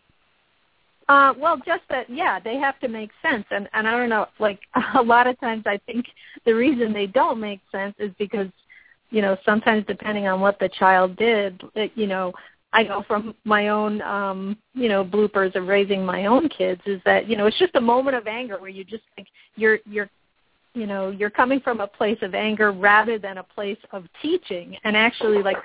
Uh, 1.07 1.33
well, 1.37 1.57
just 1.57 1.83
that, 1.89 2.09
yeah, 2.09 2.39
they 2.39 2.55
have 2.55 2.79
to 2.79 2.87
make 2.87 3.09
sense, 3.21 3.43
and 3.51 3.67
and 3.73 3.87
I 3.87 3.91
don't 3.91 4.07
know, 4.07 4.27
like 4.39 4.59
a 4.95 5.01
lot 5.01 5.27
of 5.27 5.37
times, 5.39 5.63
I 5.65 5.77
think 5.85 6.05
the 6.45 6.53
reason 6.53 6.93
they 6.93 7.07
don't 7.07 7.39
make 7.39 7.59
sense 7.71 7.95
is 7.99 8.11
because, 8.17 8.47
you 9.09 9.21
know, 9.21 9.35
sometimes 9.43 9.85
depending 9.87 10.27
on 10.27 10.39
what 10.39 10.57
the 10.59 10.69
child 10.69 11.17
did, 11.17 11.61
it, 11.75 11.91
you 11.95 12.07
know, 12.07 12.31
I 12.71 12.83
know 12.83 13.03
from 13.05 13.35
my 13.43 13.67
own, 13.67 14.01
um, 14.01 14.57
you 14.73 14.87
know, 14.87 15.03
bloopers 15.03 15.55
of 15.55 15.67
raising 15.67 16.05
my 16.05 16.27
own 16.27 16.47
kids 16.47 16.81
is 16.85 17.01
that 17.03 17.27
you 17.27 17.35
know 17.35 17.45
it's 17.45 17.59
just 17.59 17.75
a 17.75 17.81
moment 17.81 18.15
of 18.15 18.27
anger 18.27 18.57
where 18.59 18.69
you 18.69 18.83
just 18.83 19.03
like 19.17 19.27
you're 19.55 19.79
you're 19.85 20.09
you 20.73 20.87
know 20.87 21.09
you're 21.09 21.29
coming 21.29 21.59
from 21.59 21.79
a 21.81 21.87
place 21.87 22.17
of 22.21 22.33
anger 22.33 22.71
rather 22.71 23.17
than 23.19 23.37
a 23.37 23.43
place 23.43 23.77
of 23.91 24.05
teaching. 24.21 24.77
And 24.83 24.95
actually 24.95 25.41
like 25.43 25.57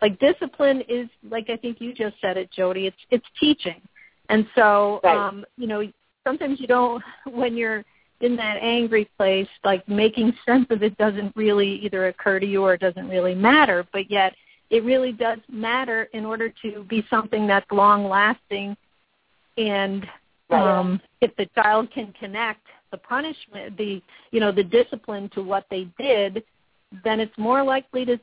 like 0.00 0.18
discipline 0.18 0.82
is 0.88 1.08
like 1.30 1.48
i 1.48 1.56
think 1.56 1.80
you 1.80 1.94
just 1.94 2.16
said 2.20 2.36
it 2.36 2.50
jody 2.50 2.86
it's 2.86 2.96
it's 3.10 3.26
teaching. 3.38 3.80
And 4.28 4.46
so 4.54 5.00
right. 5.04 5.16
um 5.16 5.44
you 5.56 5.66
know 5.66 5.82
sometimes 6.24 6.60
you 6.60 6.66
don't 6.66 7.02
when 7.30 7.56
you're 7.56 7.84
in 8.20 8.36
that 8.36 8.58
angry 8.62 9.08
place 9.16 9.48
like 9.64 9.86
making 9.88 10.32
sense 10.46 10.66
of 10.70 10.82
it 10.82 10.96
doesn't 10.96 11.34
really 11.34 11.74
either 11.84 12.06
occur 12.06 12.38
to 12.38 12.46
you 12.46 12.62
or 12.62 12.74
it 12.74 12.80
doesn't 12.80 13.08
really 13.08 13.34
matter. 13.34 13.86
But 13.92 14.10
yet 14.10 14.34
it 14.70 14.84
really 14.84 15.12
does 15.12 15.38
matter 15.50 16.04
in 16.12 16.24
order 16.24 16.52
to 16.62 16.84
be 16.84 17.04
something 17.10 17.46
that's 17.46 17.70
long 17.70 18.08
lasting 18.08 18.76
and 19.56 20.06
um 20.50 21.00
if 21.20 21.34
the 21.36 21.46
child 21.54 21.90
can 21.92 22.12
connect 22.18 22.66
the 22.92 22.98
punishment, 22.98 23.76
the 23.76 24.00
you 24.30 24.38
know 24.38 24.52
the 24.52 24.62
discipline 24.62 25.28
to 25.30 25.42
what 25.42 25.66
they 25.70 25.88
did, 25.98 26.44
then 27.02 27.18
it's 27.18 27.36
more 27.36 27.64
likely 27.64 28.04
to 28.04 28.16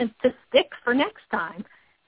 to 0.00 0.34
stick 0.48 0.70
for 0.82 0.94
next 0.94 1.22
time. 1.30 1.64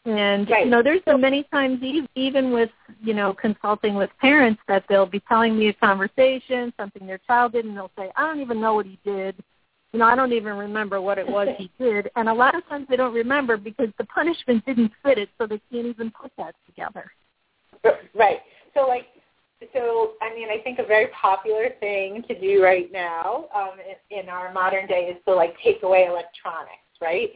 And 0.06 0.48
right. 0.48 0.64
you 0.64 0.70
know, 0.70 0.82
there's 0.82 1.02
been 1.02 1.20
many 1.20 1.44
times 1.52 1.80
even 2.14 2.52
with 2.52 2.70
you 3.02 3.14
know 3.14 3.34
consulting 3.34 3.94
with 3.94 4.10
parents 4.20 4.60
that 4.66 4.84
they'll 4.88 5.06
be 5.06 5.20
telling 5.28 5.58
me 5.58 5.68
a 5.68 5.74
conversation, 5.74 6.72
something 6.78 7.06
their 7.06 7.20
child 7.26 7.52
did, 7.52 7.66
and 7.66 7.76
they'll 7.76 7.90
say, 7.96 8.10
"I 8.16 8.26
don't 8.26 8.40
even 8.40 8.60
know 8.60 8.74
what 8.74 8.86
he 8.86 8.98
did." 9.04 9.36
You 9.92 9.98
know, 9.98 10.06
I 10.06 10.14
don't 10.14 10.32
even 10.32 10.56
remember 10.56 11.00
what 11.00 11.18
it 11.18 11.28
was 11.28 11.48
he 11.58 11.70
did. 11.78 12.10
And 12.16 12.28
a 12.28 12.34
lot 12.34 12.54
of 12.54 12.66
times 12.68 12.86
they 12.88 12.96
don't 12.96 13.12
remember 13.12 13.56
because 13.56 13.88
the 13.98 14.04
punishment 14.04 14.64
didn't 14.64 14.92
fit 15.02 15.18
it, 15.18 15.28
so 15.36 15.46
they 15.46 15.60
can't 15.70 15.86
even 15.86 16.10
put 16.10 16.32
that 16.38 16.54
together. 16.66 17.10
Right. 18.14 18.38
So 18.74 18.86
like 18.86 19.06
so 19.72 20.12
I 20.22 20.34
mean, 20.34 20.48
I 20.50 20.62
think 20.62 20.78
a 20.78 20.86
very 20.86 21.08
popular 21.08 21.70
thing 21.80 22.22
to 22.28 22.38
do 22.38 22.62
right 22.62 22.90
now 22.92 23.46
um, 23.54 23.72
in, 24.10 24.18
in 24.20 24.28
our 24.28 24.52
modern 24.52 24.86
day 24.86 25.12
is 25.14 25.22
to 25.26 25.34
like 25.34 25.54
take 25.62 25.82
away 25.82 26.06
electronics, 26.08 26.88
right? 27.00 27.30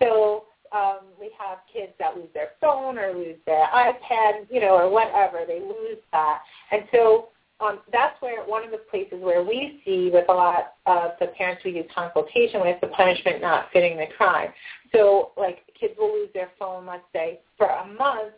So 0.00 0.44
um, 0.72 1.00
we 1.18 1.30
have 1.38 1.58
kids 1.72 1.92
that 1.98 2.16
lose 2.16 2.28
their 2.34 2.50
phone 2.60 2.98
or 2.98 3.12
lose 3.12 3.36
their 3.46 3.66
iPad, 3.66 4.46
you 4.50 4.60
know, 4.60 4.76
or 4.76 4.90
whatever. 4.90 5.40
They 5.46 5.60
lose 5.60 5.98
that, 6.12 6.40
and 6.70 6.84
so 6.92 7.28
um, 7.60 7.80
that's 7.92 8.20
where 8.20 8.44
one 8.44 8.64
of 8.64 8.70
the 8.70 8.80
places 8.90 9.18
where 9.20 9.42
we 9.42 9.80
see 9.84 10.10
with 10.12 10.28
a 10.28 10.32
lot 10.32 10.74
of 10.86 11.12
the 11.20 11.28
parents 11.28 11.62
we 11.64 11.72
do 11.72 11.84
consultation 11.94 12.60
with 12.60 12.80
the 12.80 12.88
punishment 12.88 13.40
not 13.40 13.66
fitting 13.72 13.96
the 13.96 14.06
crime. 14.16 14.48
So 14.92 15.30
like 15.36 15.60
kids 15.78 15.94
will 15.98 16.12
lose 16.12 16.30
their 16.34 16.50
phone, 16.58 16.86
let's 16.86 17.04
say, 17.12 17.40
for 17.56 17.66
a 17.66 17.86
month 17.86 18.34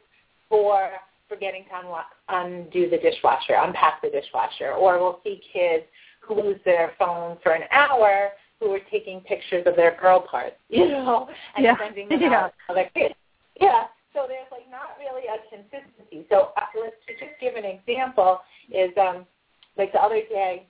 for 0.49 0.91
forgetting 1.29 1.65
to 1.65 2.03
undo 2.29 2.89
the 2.91 2.99
dishwasher, 2.99 3.55
unpack 3.59 4.03
the 4.03 4.11
dishwasher, 4.11 4.73
or 4.73 4.99
we'll 4.99 5.21
see 5.25 5.41
kids 5.53 5.85
who 6.21 6.43
lose 6.43 6.61
their 6.65 6.93
phone 6.99 7.39
for 7.43 7.53
an 7.53 7.63
hour 7.71 8.31
who 8.61 8.73
are 8.73 8.81
taking 8.91 9.21
pictures 9.21 9.65
of 9.67 9.77
their 9.77 9.97
girl 10.01 10.21
parts, 10.21 10.57
you 10.69 10.89
know, 10.89 11.29
and 11.57 11.65
yeah. 11.65 11.75
sending 11.79 12.09
them 12.09 12.21
yeah. 12.23 12.45
out 12.45 12.55
to 12.67 12.73
other 12.73 12.91
kids. 12.95 13.15
Yeah. 13.61 13.85
So 14.13 14.25
there's 14.27 14.47
like 14.51 14.71
not 14.71 14.97
really 14.99 15.27
a 15.29 15.37
consistency. 15.55 16.27
So 16.31 16.53
uh, 16.57 16.63
let's 16.81 16.97
to 17.07 17.13
just 17.13 17.39
give 17.39 17.55
an 17.55 17.65
example 17.65 18.41
is 18.73 18.91
um, 18.99 19.27
like 19.77 19.93
the 19.93 20.01
other 20.01 20.23
day 20.31 20.67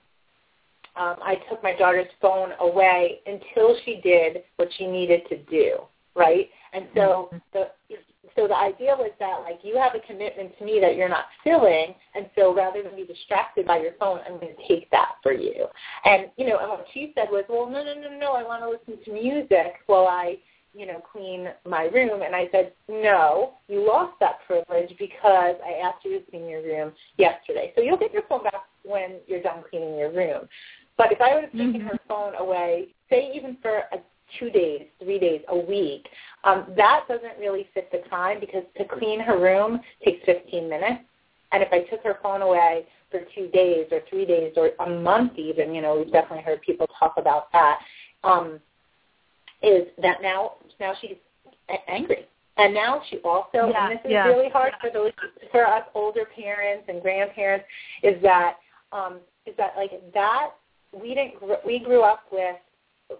um, 0.97 1.15
I 1.21 1.35
took 1.49 1.63
my 1.63 1.73
daughter's 1.73 2.09
phone 2.21 2.49
away 2.59 3.19
until 3.25 3.77
she 3.85 4.01
did 4.03 4.43
what 4.57 4.67
she 4.77 4.87
needed 4.87 5.21
to 5.29 5.37
do, 5.43 5.77
right? 6.15 6.49
And 6.73 6.87
so 6.93 7.29
mm-hmm. 7.31 7.37
the 7.53 7.69
so 8.37 8.47
the 8.47 8.55
idea 8.55 8.95
was 8.95 9.11
that 9.19 9.41
like 9.41 9.59
you 9.63 9.75
have 9.77 9.95
a 9.95 10.05
commitment 10.05 10.57
to 10.59 10.65
me 10.65 10.79
that 10.79 10.95
you're 10.95 11.09
not 11.09 11.25
filling, 11.43 11.95
and 12.15 12.29
so 12.35 12.53
rather 12.53 12.83
than 12.83 12.95
be 12.95 13.05
distracted 13.05 13.65
by 13.65 13.79
your 13.79 13.93
phone, 13.99 14.19
I'm 14.25 14.39
going 14.39 14.55
to 14.55 14.67
take 14.67 14.89
that 14.91 15.15
for 15.23 15.33
you. 15.33 15.65
And 16.05 16.27
you 16.37 16.47
know, 16.47 16.59
and 16.59 16.69
what 16.69 16.85
she 16.93 17.11
said 17.15 17.27
was, 17.31 17.43
well, 17.49 17.69
no, 17.69 17.83
no, 17.83 17.93
no, 17.99 18.17
no, 18.17 18.33
I 18.33 18.43
want 18.43 18.63
to 18.63 18.69
listen 18.69 19.03
to 19.03 19.11
music 19.11 19.81
while 19.87 20.07
I 20.07 20.37
you 20.73 20.85
know, 20.85 21.01
clean 21.11 21.47
my 21.67 21.85
room. 21.85 22.21
And 22.21 22.35
I 22.35 22.47
said, 22.51 22.71
no, 22.87 23.53
you 23.67 23.85
lost 23.85 24.13
that 24.19 24.39
privilege 24.45 24.95
because 24.99 25.55
I 25.65 25.81
asked 25.83 26.05
you 26.05 26.19
to 26.19 26.29
clean 26.29 26.47
your 26.47 26.61
room 26.61 26.93
yesterday. 27.17 27.73
So 27.75 27.81
you'll 27.81 27.97
get 27.97 28.13
your 28.13 28.21
phone 28.29 28.43
back 28.43 28.65
when 28.83 29.15
you're 29.25 29.41
done 29.41 29.63
cleaning 29.69 29.97
your 29.97 30.11
room. 30.11 30.47
But 30.95 31.11
if 31.11 31.19
I 31.19 31.33
would 31.33 31.45
have 31.45 31.51
taken 31.51 31.73
mm-hmm. 31.73 31.87
her 31.87 31.99
phone 32.07 32.35
away, 32.35 32.89
say 33.09 33.31
even 33.33 33.57
for 33.61 33.83
a 33.91 33.97
two 34.39 34.49
days, 34.49 34.83
three 35.01 35.19
days, 35.19 35.41
a 35.49 35.57
week. 35.57 36.07
Um, 36.43 36.65
that 36.75 37.05
doesn't 37.07 37.37
really 37.39 37.67
fit 37.73 37.91
the 37.91 38.07
time 38.09 38.39
because 38.39 38.63
to 38.77 38.85
clean 38.85 39.19
her 39.19 39.39
room 39.39 39.79
takes 40.03 40.23
15 40.25 40.69
minutes. 40.69 41.01
And 41.51 41.63
if 41.63 41.69
I 41.71 41.79
took 41.89 42.03
her 42.03 42.17
phone 42.21 42.41
away 42.41 42.85
for 43.09 43.21
two 43.33 43.47
days 43.47 43.87
or 43.91 44.01
three 44.09 44.25
days 44.25 44.53
or 44.57 44.71
a 44.85 44.89
month 44.89 45.37
even, 45.37 45.73
you 45.73 45.81
know, 45.81 45.97
we've 45.97 46.11
definitely 46.11 46.43
heard 46.43 46.61
people 46.61 46.87
talk 46.99 47.15
about 47.17 47.51
that, 47.53 47.79
um, 48.23 48.59
is 49.63 49.87
that 50.01 50.21
now 50.21 50.53
now 50.79 50.93
she's 51.01 51.15
angry. 51.87 52.27
And 52.57 52.73
now 52.73 53.01
she 53.09 53.17
also, 53.19 53.69
yeah, 53.69 53.89
and 53.89 53.91
this 53.91 54.05
is 54.05 54.11
yeah. 54.11 54.25
really 54.25 54.49
hard 54.49 54.73
for 54.81 54.89
those 54.91 55.11
for 55.51 55.65
us 55.65 55.83
older 55.93 56.25
parents 56.35 56.85
and 56.87 57.01
grandparents, 57.01 57.65
is 58.03 58.21
that 58.23 58.55
um, 58.91 59.19
is 59.45 59.53
that 59.57 59.73
like 59.77 59.91
that 60.13 60.49
we 60.91 61.09
didn't 61.13 61.35
we 61.65 61.79
grew 61.79 62.01
up 62.01 62.21
with 62.31 62.55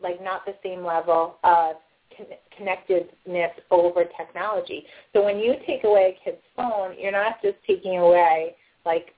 like 0.01 0.21
not 0.23 0.45
the 0.45 0.55
same 0.63 0.83
level 0.83 1.37
of 1.43 1.75
con- 2.15 2.37
connectedness 2.55 3.51
over 3.71 4.03
technology. 4.17 4.85
So 5.13 5.23
when 5.23 5.39
you 5.39 5.55
take 5.65 5.83
away 5.83 6.17
a 6.17 6.23
kid's 6.23 6.41
phone, 6.55 6.95
you're 6.99 7.11
not 7.11 7.41
just 7.41 7.57
taking 7.65 7.99
away 7.99 8.55
like 8.85 9.13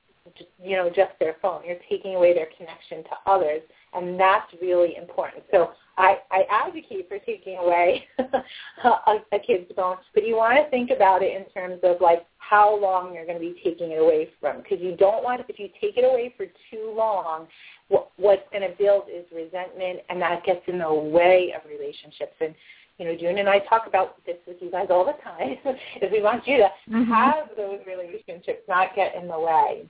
you 0.64 0.76
know 0.76 0.90
just 0.90 1.12
their 1.20 1.36
phone. 1.42 1.62
You're 1.66 1.78
taking 1.90 2.16
away 2.16 2.34
their 2.34 2.50
connection 2.58 3.04
to 3.04 3.32
others, 3.32 3.62
and 3.94 4.20
that's 4.20 4.52
really 4.62 4.96
important. 4.96 5.44
So 5.52 5.72
I, 6.00 6.20
I 6.32 6.44
advocate 6.50 7.10
for 7.10 7.20
taking 7.20 7.58
away 7.58 8.08
a, 8.20 8.90
a 9.34 9.40
kid's 9.46 9.70
phone, 9.76 9.98
but 10.14 10.26
you 10.26 10.38
want 10.38 10.58
to 10.58 10.70
think 10.70 10.92
about 10.92 11.22
it 11.22 11.36
in 11.36 11.46
terms 11.52 11.82
of 11.84 11.98
like 12.00 12.26
how 12.38 12.80
long 12.80 13.14
you're 13.14 13.26
going 13.26 13.38
to 13.38 13.42
be 13.42 13.60
taking 13.62 13.92
it 13.92 14.02
away 14.02 14.30
from, 14.40 14.62
because 14.62 14.80
you 14.80 14.96
don't 14.96 15.24
want 15.24 15.42
if 15.50 15.60
you 15.60 15.68
take 15.82 15.98
it 15.98 16.06
away 16.06 16.34
for 16.38 16.46
too 16.72 16.94
long, 16.96 17.48
what, 17.90 18.12
what's 18.16 18.48
going 18.52 18.68
to 18.68 18.76
build 18.78 19.04
is 19.14 19.26
resentment, 19.36 20.00
and 20.10 20.22
that 20.22 20.46
gets 20.46 20.62
in 20.68 20.80
the 20.80 20.94
way 20.94 21.54
of 21.54 21.70
relationships. 21.70 22.34
And 22.40 22.56
you 22.98 23.06
know, 23.06 23.16
June 23.18 23.38
and 23.38 23.50
I 23.50 23.60
talk 23.60 23.86
about 23.86 24.24
this 24.26 24.38
with 24.48 24.58
you 24.62 24.72
guys 24.72 24.88
all 24.90 25.06
the 25.06 25.22
time, 25.22 25.58
is 26.02 26.12
we 26.12 26.22
want 26.22 26.48
you 26.48 26.58
to 26.58 26.70
mm-hmm. 26.90 27.12
have 27.12 27.50
those 27.58 27.80
relationships 27.86 28.62
not 28.70 28.96
get 28.96 29.16
in 29.16 29.28
the 29.28 29.40
way. 29.40 29.84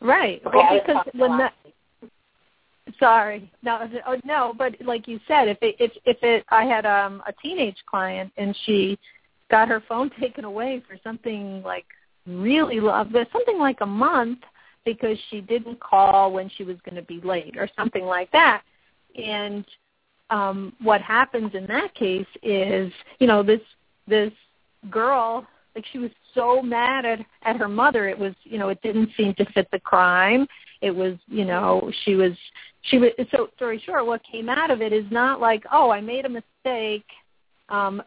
Right. 0.00 0.42
Okay, 0.44 0.56
well, 0.58 0.80
because 0.80 1.06
when 1.14 1.38
that 1.38 1.54
sorry. 2.98 3.50
No 3.62 3.88
oh, 4.06 4.16
no 4.24 4.54
but 4.56 4.74
like 4.84 5.08
you 5.08 5.18
said 5.26 5.48
if 5.48 5.58
it 5.62 5.76
if 5.78 5.92
if 6.04 6.18
it 6.22 6.44
i 6.50 6.64
had 6.64 6.86
um 6.86 7.22
a 7.26 7.32
teenage 7.32 7.82
client 7.86 8.32
and 8.36 8.56
she 8.64 8.98
got 9.50 9.68
her 9.68 9.82
phone 9.88 10.10
taken 10.20 10.44
away 10.44 10.82
for 10.88 10.96
something 11.02 11.62
like 11.62 11.86
really 12.26 12.80
love 12.80 13.08
something 13.32 13.58
like 13.58 13.80
a 13.80 13.86
month 13.86 14.40
because 14.84 15.18
she 15.30 15.40
didn't 15.40 15.80
call 15.80 16.32
when 16.32 16.50
she 16.56 16.64
was 16.64 16.76
going 16.84 16.94
to 16.94 17.02
be 17.02 17.20
late 17.26 17.56
or 17.56 17.68
something 17.76 18.04
like 18.04 18.30
that. 18.32 18.62
And 19.16 19.64
um 20.30 20.72
what 20.80 21.00
happens 21.00 21.54
in 21.54 21.66
that 21.66 21.94
case 21.94 22.26
is 22.42 22.92
you 23.18 23.26
know 23.26 23.42
this 23.42 23.60
this 24.06 24.32
girl 24.90 25.46
like 25.74 25.84
she 25.92 25.98
was 25.98 26.10
so 26.34 26.62
mad 26.62 27.04
at 27.04 27.20
at 27.42 27.56
her 27.56 27.68
mother. 27.68 28.08
It 28.08 28.18
was 28.18 28.34
you 28.44 28.58
know 28.58 28.68
it 28.68 28.80
didn't 28.82 29.10
seem 29.16 29.34
to 29.34 29.44
fit 29.52 29.68
the 29.72 29.80
crime. 29.80 30.46
It 30.80 30.94
was 30.94 31.14
you 31.26 31.44
know 31.44 31.90
she 32.04 32.14
was 32.14 32.32
she 32.82 32.98
was 32.98 33.10
so 33.30 33.48
story 33.56 33.82
short 33.84 34.06
what 34.06 34.20
came 34.30 34.48
out 34.48 34.70
of 34.70 34.82
it 34.82 34.92
is 34.92 35.04
not 35.10 35.40
like 35.40 35.64
oh 35.72 35.90
i 35.90 36.00
made 36.00 36.26
a 36.26 36.28
mistake. 36.28 37.06
Um 37.70 38.02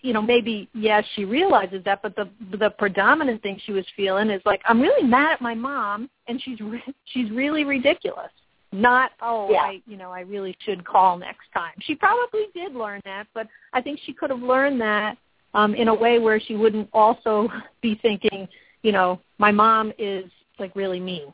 you 0.00 0.12
know 0.12 0.22
maybe 0.22 0.68
yes 0.74 1.04
she 1.16 1.24
realizes 1.24 1.82
that 1.84 2.00
but 2.02 2.14
the 2.14 2.28
the 2.56 2.70
predominant 2.70 3.42
thing 3.42 3.60
she 3.64 3.72
was 3.72 3.84
feeling 3.96 4.30
is 4.30 4.40
like 4.44 4.62
i'm 4.66 4.80
really 4.80 5.06
mad 5.06 5.32
at 5.32 5.40
my 5.40 5.54
mom 5.54 6.08
and 6.28 6.40
she's 6.40 6.60
re- 6.60 6.94
she's 7.06 7.30
really 7.30 7.64
ridiculous. 7.64 8.30
Not 8.70 9.10
oh 9.20 9.50
yeah. 9.50 9.58
i 9.58 9.82
you 9.86 9.96
know 9.96 10.12
i 10.12 10.20
really 10.20 10.56
should 10.64 10.84
call 10.84 11.18
next 11.18 11.46
time. 11.52 11.72
She 11.80 11.96
probably 11.96 12.46
did 12.54 12.74
learn 12.74 13.00
that 13.04 13.26
but 13.34 13.48
i 13.72 13.82
think 13.82 13.98
she 14.06 14.12
could 14.12 14.30
have 14.30 14.42
learned 14.42 14.80
that 14.80 15.18
um 15.54 15.74
in 15.74 15.88
a 15.88 15.94
way 15.94 16.18
where 16.18 16.40
she 16.40 16.56
wouldn't 16.56 16.88
also 16.92 17.48
be 17.82 17.98
thinking 18.02 18.48
you 18.82 18.92
know 18.92 19.20
my 19.38 19.50
mom 19.50 19.92
is 19.98 20.24
like 20.58 20.74
really 20.74 21.00
mean 21.00 21.32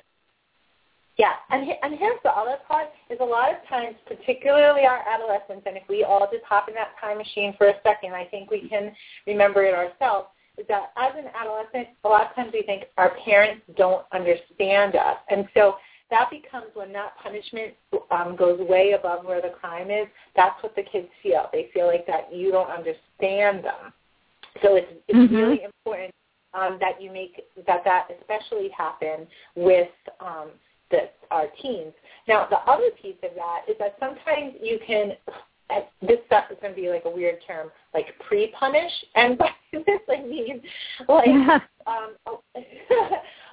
yeah, 1.19 1.33
and 1.51 1.69
and 1.83 1.99
here's 1.99 2.21
the 2.23 2.31
other 2.31 2.59
part 2.69 2.91
is 3.11 3.19
a 3.21 3.25
lot 3.25 3.51
of 3.51 3.57
times, 3.69 3.97
particularly 4.07 4.83
our 4.83 5.03
adolescents, 5.07 5.67
and 5.67 5.77
if 5.77 5.83
we 5.89 6.05
all 6.05 6.29
just 6.31 6.45
hop 6.45 6.69
in 6.69 6.75
that 6.77 6.95
time 7.01 7.19
machine 7.19 7.55
for 7.59 7.67
a 7.67 7.75
second, 7.83 8.15
I 8.15 8.25
think 8.25 8.53
we 8.53 8.69
can 8.69 8.93
remember 9.27 9.65
it 9.65 9.75
ourselves. 9.75 10.29
Is 10.57 10.67
that 10.69 10.93
as 10.97 11.13
an 11.19 11.25
adolescent, 11.35 11.89
a 12.05 12.09
lot 12.09 12.31
of 12.31 12.37
times 12.37 12.53
we 12.53 12.63
think 12.63 12.85
our 12.97 13.17
parents 13.25 13.63
don't 13.77 14.07
understand 14.13 14.95
us, 14.95 15.17
and 15.29 15.49
so 15.55 15.75
that 16.11 16.31
becomes 16.31 16.69
when 16.75 16.93
that 16.93 17.15
punishment 17.21 17.75
um, 18.13 18.37
goes 18.37 18.61
way 18.61 18.93
above 18.93 19.25
where 19.25 19.43
the 19.43 19.51
crime 19.51 19.91
is. 19.91 20.07
That's 20.37 20.63
what 20.63 20.77
the 20.77 20.85
kids 20.85 21.09
feel. 21.21 21.51
They 21.53 21.69
feel 21.75 21.89
like 21.89 22.07
that 22.07 22.33
you 22.33 22.53
don't 22.53 22.71
understand 22.71 23.65
them. 23.65 23.93
So 24.63 24.77
it's 24.77 24.93
it's 25.09 25.19
mm-hmm. 25.19 25.35
really 25.35 25.63
important 25.63 26.15
um, 26.55 26.79
that 26.81 27.01
you 27.01 27.13
make 27.13 27.43
that 27.67 27.85
that 27.85 28.09
especially 28.21 28.71
happen 28.71 29.27
with 29.55 29.89
um, 30.21 30.51
that 30.91 31.15
are 31.31 31.47
teens. 31.61 31.93
Now, 32.27 32.47
the 32.49 32.59
other 32.71 32.91
piece 33.01 33.17
of 33.23 33.31
that 33.37 33.63
is 33.69 33.77
that 33.79 33.97
sometimes 34.01 34.55
you 34.63 34.79
can, 34.87 35.13
this 36.03 36.19
stuff 36.27 36.45
is 36.51 36.57
going 36.61 36.75
to 36.75 36.81
be 36.81 36.89
like 36.89 37.05
a 37.05 37.11
weird 37.11 37.37
term, 37.47 37.71
like 37.95 38.07
pre-punish. 38.27 38.93
And 39.15 39.39
by 39.39 39.51
this 39.73 40.01
I 40.09 40.23
mean, 40.23 40.63
like, 41.09 41.29
um, 41.87 42.15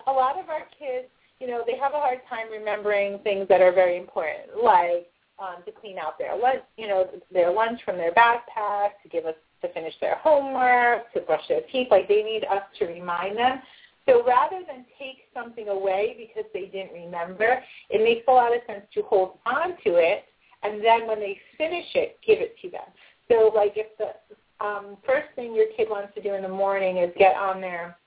a 0.07 0.11
lot 0.11 0.39
of 0.39 0.49
our 0.49 0.67
kids, 0.77 1.07
you 1.39 1.47
know, 1.47 1.63
they 1.67 1.77
have 1.77 1.93
a 1.93 1.99
hard 1.99 2.19
time 2.29 2.49
remembering 2.51 3.19
things 3.19 3.47
that 3.49 3.61
are 3.61 3.73
very 3.73 3.97
important, 3.97 4.63
like 4.63 5.07
um, 5.37 5.63
to 5.65 5.71
clean 5.71 5.97
out 5.99 6.17
their 6.17 6.37
lunch, 6.37 6.61
you 6.77 6.87
know, 6.87 7.09
their 7.31 7.51
lunch 7.51 7.81
from 7.83 7.97
their 7.97 8.13
backpack, 8.13 8.91
to 9.03 9.09
give 9.09 9.25
us 9.25 9.35
to 9.61 9.73
finish 9.73 9.93
their 10.01 10.15
homework, 10.15 11.11
to 11.13 11.21
brush 11.21 11.47
their 11.47 11.61
teeth. 11.71 11.87
Like 11.91 12.07
they 12.07 12.23
need 12.23 12.43
us 12.45 12.63
to 12.79 12.85
remind 12.85 13.37
them. 13.37 13.61
So 14.07 14.23
rather 14.23 14.59
than 14.67 14.85
take 14.99 15.17
something 15.33 15.67
away 15.67 16.15
because 16.17 16.49
they 16.53 16.65
didn't 16.65 16.93
remember, 16.93 17.59
it 17.89 18.03
makes 18.03 18.25
a 18.27 18.31
lot 18.31 18.55
of 18.55 18.61
sense 18.67 18.85
to 18.93 19.01
hold 19.01 19.39
on 19.45 19.69
to 19.83 19.95
it 19.95 20.25
and 20.65 20.83
then 20.83 21.07
when 21.07 21.19
they 21.19 21.37
finish 21.57 21.85
it, 21.93 22.17
give 22.25 22.39
it 22.39 22.55
to 22.61 22.69
them. 22.69 22.87
So 23.29 23.51
like 23.55 23.73
if 23.75 23.87
the 23.97 24.65
um, 24.65 24.97
first 25.05 25.27
thing 25.35 25.53
your 25.53 25.67
kid 25.75 25.87
wants 25.89 26.13
to 26.15 26.21
do 26.21 26.33
in 26.33 26.41
the 26.41 26.49
morning 26.49 26.97
is 26.97 27.11
get 27.17 27.35
on 27.35 27.61
their 27.61 27.97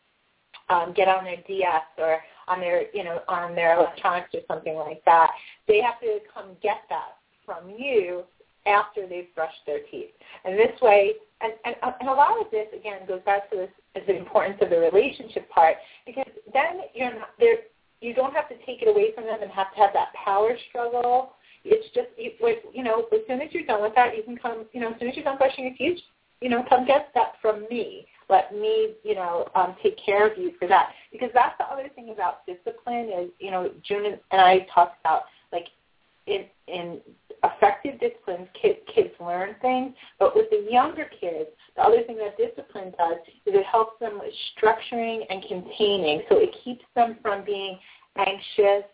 um, 0.71 0.93
get 0.95 1.09
on 1.09 1.25
their 1.25 1.37
DS 1.47 1.83
or 1.99 2.19
on 2.47 2.61
their 2.61 2.95
you 2.95 3.05
know 3.05 3.21
on 3.29 3.55
their 3.55 3.79
electronics 3.79 4.31
or 4.35 4.41
something 4.49 4.75
like 4.75 5.05
that, 5.05 5.31
they 5.67 5.81
have 5.81 6.01
to 6.01 6.19
come 6.33 6.51
get 6.63 6.83
that 6.89 7.17
from 7.45 7.71
you 7.71 8.25
after 8.67 9.07
they've 9.07 9.35
brushed 9.35 9.65
their 9.67 9.81
teeth. 9.91 10.11
And 10.45 10.59
this 10.59 10.81
way, 10.81 11.15
and, 11.41 11.53
and, 11.65 11.77
and 12.01 12.09
a 12.09 12.13
lot 12.13 12.41
of 12.41 12.51
this, 12.51 12.67
again, 12.79 13.01
goes 13.07 13.23
back 13.25 13.51
to 13.51 13.57
this, 13.57 13.71
the 14.07 14.17
importance 14.17 14.59
of 14.61 14.71
the 14.71 14.79
relationship 14.79 15.49
part, 15.51 15.77
because 16.07 16.29
then 16.53 16.81
you're 16.95 17.15
not, 17.15 17.31
there, 17.39 17.57
you 18.01 18.15
don't 18.15 18.35
have 18.35 18.49
to 18.49 18.57
take 18.67 18.83
it 18.83 18.89
away 18.89 19.13
from 19.15 19.25
them 19.25 19.43
and 19.43 19.51
have 19.51 19.73
to 19.75 19.81
have 19.81 19.91
that 19.93 20.09
power 20.25 20.57
struggle. 20.69 21.33
It's 21.65 21.87
just, 21.95 22.09
you, 22.17 22.31
you 22.73 22.85
know, 22.85 23.07
as 23.13 23.21
soon 23.27 23.41
as 23.41 23.49
you're 23.53 23.67
done 23.67 23.83
with 23.83 23.95
that, 23.95 24.17
you 24.17 24.23
can 24.23 24.37
come, 24.37 24.67
you 24.73 24.81
know, 24.81 24.93
as 24.93 24.99
soon 25.01 25.09
as 25.09 25.17
you're 25.17 25.25
done 25.25 25.39
brushing 25.39 25.65
your 25.65 25.75
teeth, 25.75 26.03
you 26.41 26.49
know, 26.49 26.65
come 26.69 26.87
get 26.87 27.09
that 27.15 27.33
from 27.43 27.67
me. 27.69 28.07
Let 28.31 28.53
me, 28.53 28.95
you 29.03 29.15
know, 29.15 29.49
um, 29.55 29.75
take 29.83 29.97
care 30.05 30.31
of 30.31 30.39
you 30.39 30.53
for 30.59 30.69
that. 30.69 30.91
Because 31.11 31.31
that's 31.35 31.57
the 31.59 31.65
other 31.65 31.89
thing 31.95 32.11
about 32.11 32.47
discipline 32.47 33.09
is, 33.09 33.31
you 33.41 33.51
know, 33.51 33.71
June 33.83 34.05
and 34.31 34.41
I 34.41 34.67
talked 34.73 35.01
about, 35.01 35.23
like, 35.53 35.67
in, 36.27 36.45
in 36.69 37.01
effective 37.45 38.01
disciplines, 38.01 38.49
kids, 38.61 38.79
kids 38.95 39.11
learn 39.21 39.55
things. 39.61 39.95
But 40.19 40.35
with 40.35 40.51
the 40.51 40.67
younger 40.71 41.11
kids, 41.21 41.49
the 41.77 41.83
other 41.83 42.03
thing 42.07 42.19
that 42.19 42.37
discipline 42.37 42.93
does 42.99 43.19
is 43.47 43.55
it 43.55 43.67
helps 43.67 43.99
them 44.01 44.21
with 44.21 44.33
structuring 44.57 45.23
and 45.31 45.43
containing. 45.43 46.23
So 46.29 46.37
it 46.39 46.55
keeps 46.65 46.85
them 46.95 47.17
from 47.23 47.45
being 47.45 47.79
anxious 48.17 48.85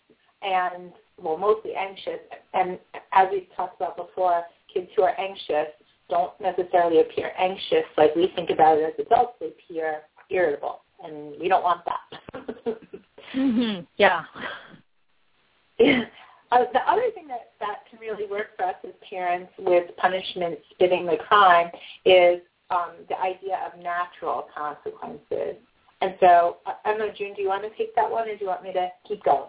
and, 0.42 0.92
well, 1.20 1.36
mostly 1.36 1.74
anxious. 1.74 2.20
And 2.52 2.78
as 3.12 3.28
we've 3.32 3.48
talked 3.56 3.80
about 3.80 3.96
before, 3.96 4.42
kids 4.72 4.88
who 4.96 5.02
are 5.02 5.18
anxious 5.18 5.68
don't 6.10 6.38
necessarily 6.40 7.00
appear 7.00 7.32
anxious 7.38 7.84
like 7.96 8.14
we 8.14 8.30
think 8.36 8.50
about 8.50 8.78
it 8.78 8.94
as 8.98 9.06
adults. 9.06 9.34
They 9.40 9.46
appear 9.46 10.02
irritable, 10.30 10.82
and 11.02 11.34
we 11.40 11.48
don't 11.48 11.62
want 11.62 11.80
that. 11.86 12.44
mm-hmm. 13.34 13.84
Yeah. 13.96 14.24
Uh, 16.52 16.64
the 16.72 16.80
other 16.90 17.10
thing 17.14 17.26
that, 17.26 17.52
that 17.60 17.80
can 17.90 17.98
really 17.98 18.26
work 18.26 18.56
for 18.56 18.64
us 18.64 18.76
as 18.84 18.92
parents 19.08 19.52
with 19.58 19.96
punishment 19.96 20.58
spitting 20.70 21.06
the 21.06 21.16
crime 21.28 21.68
is 22.04 22.40
um, 22.70 22.92
the 23.08 23.18
idea 23.18 23.58
of 23.66 23.80
natural 23.82 24.46
consequences. 24.54 25.56
And 26.00 26.14
so, 26.20 26.58
I 26.66 26.90
don't 26.90 26.98
know, 26.98 27.10
June, 27.16 27.32
do 27.34 27.42
you 27.42 27.48
want 27.48 27.62
to 27.62 27.70
take 27.78 27.94
that 27.96 28.10
one, 28.10 28.28
or 28.28 28.36
do 28.36 28.40
you 28.40 28.46
want 28.46 28.62
me 28.62 28.72
to 28.72 28.88
keep 29.08 29.22
going? 29.24 29.48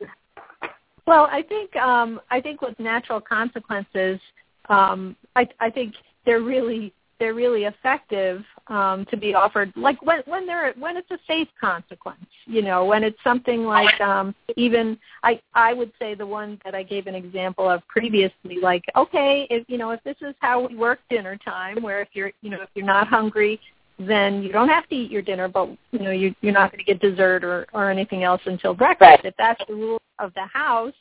well, 1.06 1.28
I 1.30 1.42
think 1.42 1.74
um, 1.76 2.20
I 2.30 2.40
think 2.40 2.62
with 2.62 2.78
natural 2.78 3.20
consequences, 3.20 4.20
um, 4.68 5.16
I, 5.34 5.48
I 5.60 5.70
think 5.70 5.94
they're 6.24 6.42
really 6.42 6.92
they're 7.18 7.34
really 7.34 7.64
effective 7.64 8.44
um, 8.68 9.04
to 9.06 9.16
be 9.16 9.34
offered 9.34 9.72
like 9.76 10.00
when 10.02 10.20
when 10.26 10.46
they're 10.46 10.72
when 10.78 10.96
it's 10.96 11.10
a 11.10 11.18
safe 11.26 11.48
consequence 11.60 12.24
you 12.46 12.62
know 12.62 12.84
when 12.84 13.02
it's 13.02 13.18
something 13.24 13.64
like 13.64 14.00
um 14.00 14.34
even 14.56 14.98
i 15.22 15.40
i 15.54 15.72
would 15.72 15.92
say 15.98 16.14
the 16.14 16.26
one 16.26 16.60
that 16.64 16.74
i 16.74 16.82
gave 16.82 17.06
an 17.06 17.14
example 17.14 17.68
of 17.68 17.86
previously 17.88 18.58
like 18.62 18.84
okay 18.96 19.46
if 19.50 19.64
you 19.68 19.78
know 19.78 19.90
if 19.90 20.02
this 20.04 20.16
is 20.20 20.34
how 20.40 20.66
we 20.66 20.76
work 20.76 21.00
dinner 21.10 21.36
time 21.36 21.82
where 21.82 22.00
if 22.00 22.08
you're 22.12 22.32
you 22.42 22.50
know 22.50 22.62
if 22.62 22.68
you're 22.74 22.86
not 22.86 23.08
hungry 23.08 23.60
then 23.98 24.42
you 24.42 24.52
don't 24.52 24.68
have 24.68 24.88
to 24.88 24.94
eat 24.94 25.10
your 25.10 25.22
dinner 25.22 25.48
but 25.48 25.68
you 25.90 25.98
know 25.98 26.12
you 26.12 26.34
you're 26.40 26.52
not 26.52 26.70
going 26.70 26.84
to 26.84 26.84
get 26.84 27.00
dessert 27.00 27.42
or 27.42 27.66
or 27.72 27.90
anything 27.90 28.22
else 28.22 28.40
until 28.46 28.74
breakfast 28.74 29.00
right. 29.00 29.24
if 29.24 29.34
that's 29.36 29.62
the 29.66 29.74
rule 29.74 30.00
of 30.18 30.32
the 30.34 30.46
house 30.46 30.94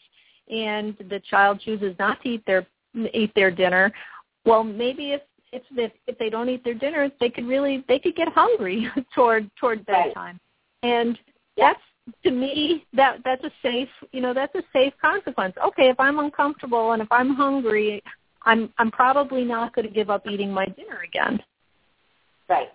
and 0.50 0.96
the 1.10 1.22
child 1.30 1.60
chooses 1.60 1.96
not 2.00 2.22
to 2.24 2.30
eat 2.30 2.44
their 2.48 2.66
eat 3.14 3.32
their 3.36 3.52
dinner 3.52 3.92
well 4.46 4.64
maybe 4.64 5.12
if 5.12 5.22
if 5.52 5.64
if, 5.72 5.92
if 6.08 6.18
they 6.18 6.30
don't 6.30 6.50
eat 6.50 6.64
their 6.64 6.74
dinner, 6.74 7.10
they 7.20 7.30
could 7.30 7.48
really 7.48 7.84
they 7.88 8.00
could 8.00 8.16
get 8.16 8.28
hungry 8.30 8.90
toward 9.16 9.50
toward 9.60 9.86
bedtime, 9.86 10.40
right. 10.84 10.90
and 10.90 11.18
that's 11.58 11.80
to 12.24 12.32
me 12.32 12.86
that 12.94 13.18
that's 13.26 13.44
a 13.44 13.52
safe 13.62 13.90
you 14.12 14.22
know 14.22 14.34
that's 14.34 14.56
a 14.56 14.64
safe 14.74 14.94
consequence. 15.02 15.56
Okay, 15.66 15.90
if 15.90 16.00
I'm 16.00 16.20
uncomfortable 16.20 16.94
and 16.94 17.02
if 17.02 17.12
I'm 17.12 17.36
hungry, 17.36 18.02
I'm 18.44 18.74
I'm 18.78 18.92
probably 18.92 19.44
not 19.44 19.76
going 19.76 19.88
to 19.88 19.94
give 19.94 20.10
up 20.10 20.26
eating 20.28 20.52
my 20.52 20.66
dinner 20.66 21.02
again. 21.06 21.40
Right. 22.50 22.70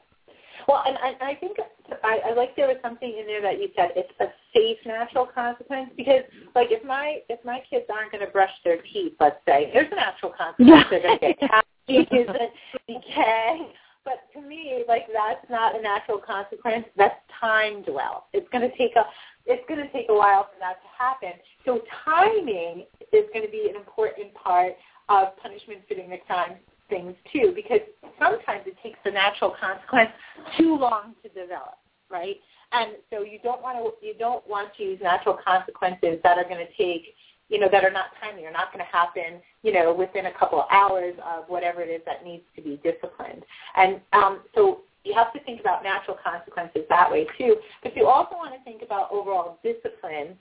Well, 0.68 0.82
and, 0.86 0.96
and 1.04 1.16
I 1.22 1.34
think 1.34 1.56
I, 2.04 2.20
I 2.30 2.34
like 2.34 2.54
there 2.56 2.68
was 2.68 2.76
something 2.82 3.08
in 3.08 3.26
there 3.26 3.42
that 3.42 3.60
you 3.60 3.68
said 3.74 3.90
it's 3.96 4.12
a 4.20 4.26
safe 4.54 4.78
natural 4.86 5.26
consequence 5.26 5.90
because, 5.96 6.22
like, 6.54 6.68
if 6.70 6.84
my 6.84 7.18
if 7.28 7.44
my 7.44 7.60
kids 7.68 7.86
aren't 7.92 8.12
going 8.12 8.24
to 8.24 8.30
brush 8.30 8.52
their 8.64 8.78
teeth, 8.92 9.14
let's 9.18 9.40
say, 9.46 9.70
there's 9.72 9.90
a 9.90 9.96
natural 9.96 10.32
consequence. 10.36 10.86
They're 10.90 11.02
going 11.02 11.18
to 11.18 11.26
get 11.26 11.38
decay. 12.86 13.68
But 14.04 14.26
to 14.34 14.40
me, 14.40 14.84
like, 14.88 15.06
that's 15.12 15.48
not 15.48 15.78
a 15.78 15.82
natural 15.82 16.18
consequence. 16.18 16.86
That's 16.96 17.14
time 17.40 17.82
dwell. 17.82 18.26
It's 18.32 18.48
going 18.50 18.68
to 18.68 18.76
take 18.76 18.96
a 18.96 19.04
it's 19.46 19.62
going 19.68 19.80
to 19.80 19.92
take 19.92 20.06
a 20.08 20.14
while 20.14 20.44
for 20.44 20.58
that 20.60 20.78
to 20.82 20.88
happen. 20.96 21.32
So 21.64 21.80
timing 22.04 22.86
is 23.12 23.24
going 23.32 23.44
to 23.44 23.50
be 23.50 23.68
an 23.68 23.76
important 23.76 24.32
part 24.34 24.74
of 25.08 25.36
punishment 25.38 25.80
fitting 25.88 26.10
the 26.10 26.18
crime 26.18 26.56
things 26.88 27.14
too, 27.32 27.52
because 27.54 27.80
sometimes 28.18 28.62
it 28.66 28.76
takes 28.82 28.98
the 29.04 29.10
natural 29.10 29.54
consequence 29.58 30.10
too 30.58 30.76
long 30.76 31.14
to 31.22 31.28
develop, 31.28 31.78
right? 32.10 32.36
And 32.72 32.92
so 33.10 33.22
you 33.22 33.38
don't 33.42 33.62
want 33.62 33.78
to 33.78 34.06
you 34.06 34.14
don't 34.14 34.46
want 34.48 34.74
to 34.76 34.82
use 34.82 35.00
natural 35.02 35.38
consequences 35.44 36.18
that 36.22 36.38
are 36.38 36.44
going 36.44 36.64
to 36.64 36.72
take 36.76 37.14
you 37.48 37.58
know 37.58 37.68
that 37.70 37.84
are 37.84 37.90
not 37.90 38.06
timely 38.20 38.44
or 38.44 38.50
not 38.50 38.72
going 38.72 38.84
to 38.84 38.90
happen 38.90 39.40
you 39.62 39.72
know 39.72 39.92
within 39.92 40.26
a 40.26 40.32
couple 40.38 40.60
of 40.60 40.66
hours 40.70 41.14
of 41.24 41.44
whatever 41.48 41.82
it 41.82 41.88
is 41.88 42.00
that 42.06 42.24
needs 42.24 42.44
to 42.56 42.62
be 42.62 42.80
disciplined. 42.82 43.44
And 43.76 44.00
um, 44.12 44.42
so 44.54 44.80
you 45.04 45.14
have 45.14 45.32
to 45.32 45.40
think 45.40 45.60
about 45.60 45.82
natural 45.82 46.16
consequences 46.22 46.82
that 46.88 47.10
way 47.10 47.26
too. 47.36 47.56
But 47.82 47.96
you 47.96 48.06
also 48.06 48.36
want 48.36 48.54
to 48.54 48.62
think 48.64 48.82
about 48.82 49.10
overall 49.10 49.58
discipline 49.62 50.36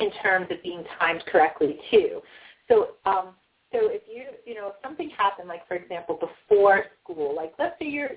in 0.00 0.10
terms 0.22 0.46
of 0.50 0.62
being 0.62 0.84
timed 0.98 1.24
correctly 1.26 1.78
too. 1.90 2.20
So 2.68 2.90
um, 3.04 3.34
so 3.72 3.80
if 3.82 4.02
you, 4.08 4.24
you 4.46 4.54
know, 4.54 4.68
if 4.68 4.74
something 4.82 5.10
happened, 5.10 5.46
like 5.46 5.66
for 5.68 5.74
example, 5.74 6.18
before 6.18 6.84
school, 7.02 7.36
like 7.36 7.52
let's 7.58 7.78
say 7.78 7.86
your 7.86 8.10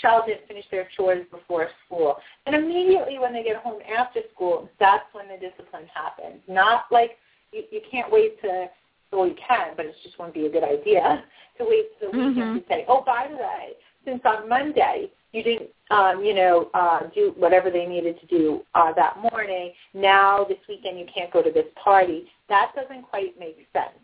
child 0.00 0.24
didn't 0.26 0.48
finish 0.48 0.64
their 0.70 0.88
chores 0.96 1.24
before 1.30 1.68
school, 1.84 2.16
and 2.46 2.56
immediately 2.56 3.18
when 3.18 3.32
they 3.32 3.44
get 3.44 3.56
home 3.56 3.80
after 3.96 4.20
school, 4.34 4.68
that's 4.80 5.04
when 5.12 5.28
the 5.28 5.36
discipline 5.36 5.86
happens. 5.94 6.42
Not 6.48 6.86
like 6.90 7.18
you, 7.52 7.62
you 7.70 7.80
can't 7.90 8.10
wait 8.10 8.40
to, 8.42 8.66
well, 9.12 9.26
you 9.26 9.34
can, 9.34 9.74
but 9.76 9.86
it 9.86 9.94
just 10.02 10.18
won't 10.18 10.34
be 10.34 10.46
a 10.46 10.50
good 10.50 10.64
idea 10.64 11.24
to 11.58 11.64
wait 11.64 11.86
till 11.98 12.12
the 12.12 12.18
weekend 12.18 12.36
mm-hmm. 12.36 12.58
to 12.58 12.64
say, 12.68 12.84
oh, 12.88 13.02
by 13.04 13.26
the 13.30 13.36
way, 13.36 13.72
since 14.04 14.20
on 14.24 14.48
Monday 14.48 15.10
you 15.32 15.42
didn't, 15.42 15.70
um, 15.90 16.24
you 16.24 16.34
know, 16.34 16.70
uh, 16.74 17.00
do 17.14 17.34
whatever 17.36 17.70
they 17.70 17.86
needed 17.86 18.18
to 18.20 18.26
do 18.26 18.62
uh, 18.74 18.92
that 18.94 19.18
morning. 19.30 19.72
Now 19.94 20.44
this 20.44 20.58
weekend 20.68 20.98
you 20.98 21.06
can't 21.12 21.32
go 21.32 21.42
to 21.42 21.50
this 21.50 21.66
party. 21.82 22.26
That 22.48 22.72
doesn't 22.74 23.02
quite 23.02 23.38
make 23.38 23.56
sense. 23.72 23.98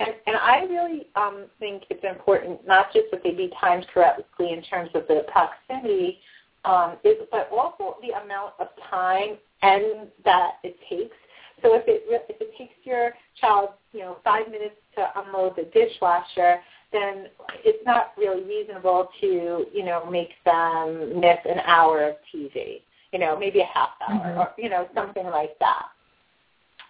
And, 0.00 0.10
and 0.26 0.36
I 0.36 0.60
really 0.62 1.08
um, 1.16 1.46
think 1.58 1.82
it's 1.90 2.04
important 2.04 2.66
not 2.66 2.92
just 2.92 3.06
that 3.10 3.22
they 3.24 3.32
be 3.32 3.50
timed 3.60 3.86
correctly 3.92 4.52
in 4.52 4.62
terms 4.62 4.90
of 4.94 5.08
the 5.08 5.24
proximity, 5.30 6.18
um, 6.64 6.96
is, 7.04 7.16
but 7.30 7.50
also 7.52 7.96
the 8.00 8.20
amount 8.22 8.52
of 8.60 8.68
time 8.90 9.38
and 9.62 10.08
that 10.24 10.52
it 10.62 10.76
takes. 10.88 11.16
So 11.62 11.74
if 11.74 11.84
it 11.86 12.02
if 12.08 12.40
it 12.40 12.56
takes 12.56 12.74
your 12.84 13.12
child, 13.40 13.70
you 13.92 14.00
know, 14.00 14.18
five 14.24 14.48
minutes 14.50 14.76
to 14.96 15.08
unload 15.16 15.56
the 15.56 15.64
dishwasher, 15.64 16.60
then 16.92 17.26
it's 17.64 17.84
not 17.84 18.12
really 18.16 18.44
reasonable 18.44 19.08
to, 19.20 19.66
you 19.72 19.84
know, 19.84 20.08
make 20.10 20.30
them 20.44 21.20
miss 21.20 21.38
an 21.44 21.60
hour 21.66 22.08
of 22.08 22.16
TV. 22.34 22.82
You 23.12 23.18
know, 23.18 23.38
maybe 23.38 23.60
a 23.60 23.64
half 23.72 23.90
hour, 24.08 24.20
mm-hmm. 24.20 24.40
or 24.40 24.52
you 24.58 24.68
know, 24.68 24.86
something 24.94 25.26
like 25.26 25.58
that. 25.60 25.86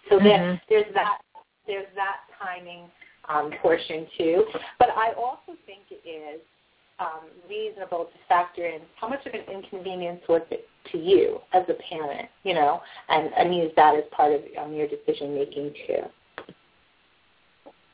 So 0.09 0.17
mm-hmm. 0.17 0.25
then 0.25 0.61
there's 0.69 0.93
that 0.93 1.19
there's 1.65 1.87
that 1.95 2.17
timing 2.41 2.85
um, 3.29 3.51
portion 3.61 4.07
too. 4.17 4.45
But 4.79 4.89
I 4.89 5.13
also 5.13 5.57
think 5.65 5.83
it 5.91 6.07
is 6.07 6.41
um, 6.99 7.29
reasonable 7.49 8.05
to 8.05 8.19
factor 8.27 8.65
in 8.65 8.81
how 8.99 9.07
much 9.07 9.25
of 9.25 9.33
an 9.33 9.41
inconvenience 9.51 10.21
was 10.27 10.41
it 10.51 10.67
to 10.91 10.97
you 10.97 11.39
as 11.53 11.63
a 11.69 11.73
parent, 11.89 12.29
you 12.43 12.53
know, 12.53 12.81
and, 13.09 13.31
and 13.37 13.55
use 13.55 13.71
that 13.75 13.95
as 13.95 14.03
part 14.11 14.33
of 14.33 14.41
um, 14.61 14.73
your 14.73 14.87
decision 14.87 15.35
making 15.35 15.73
too. 15.87 16.53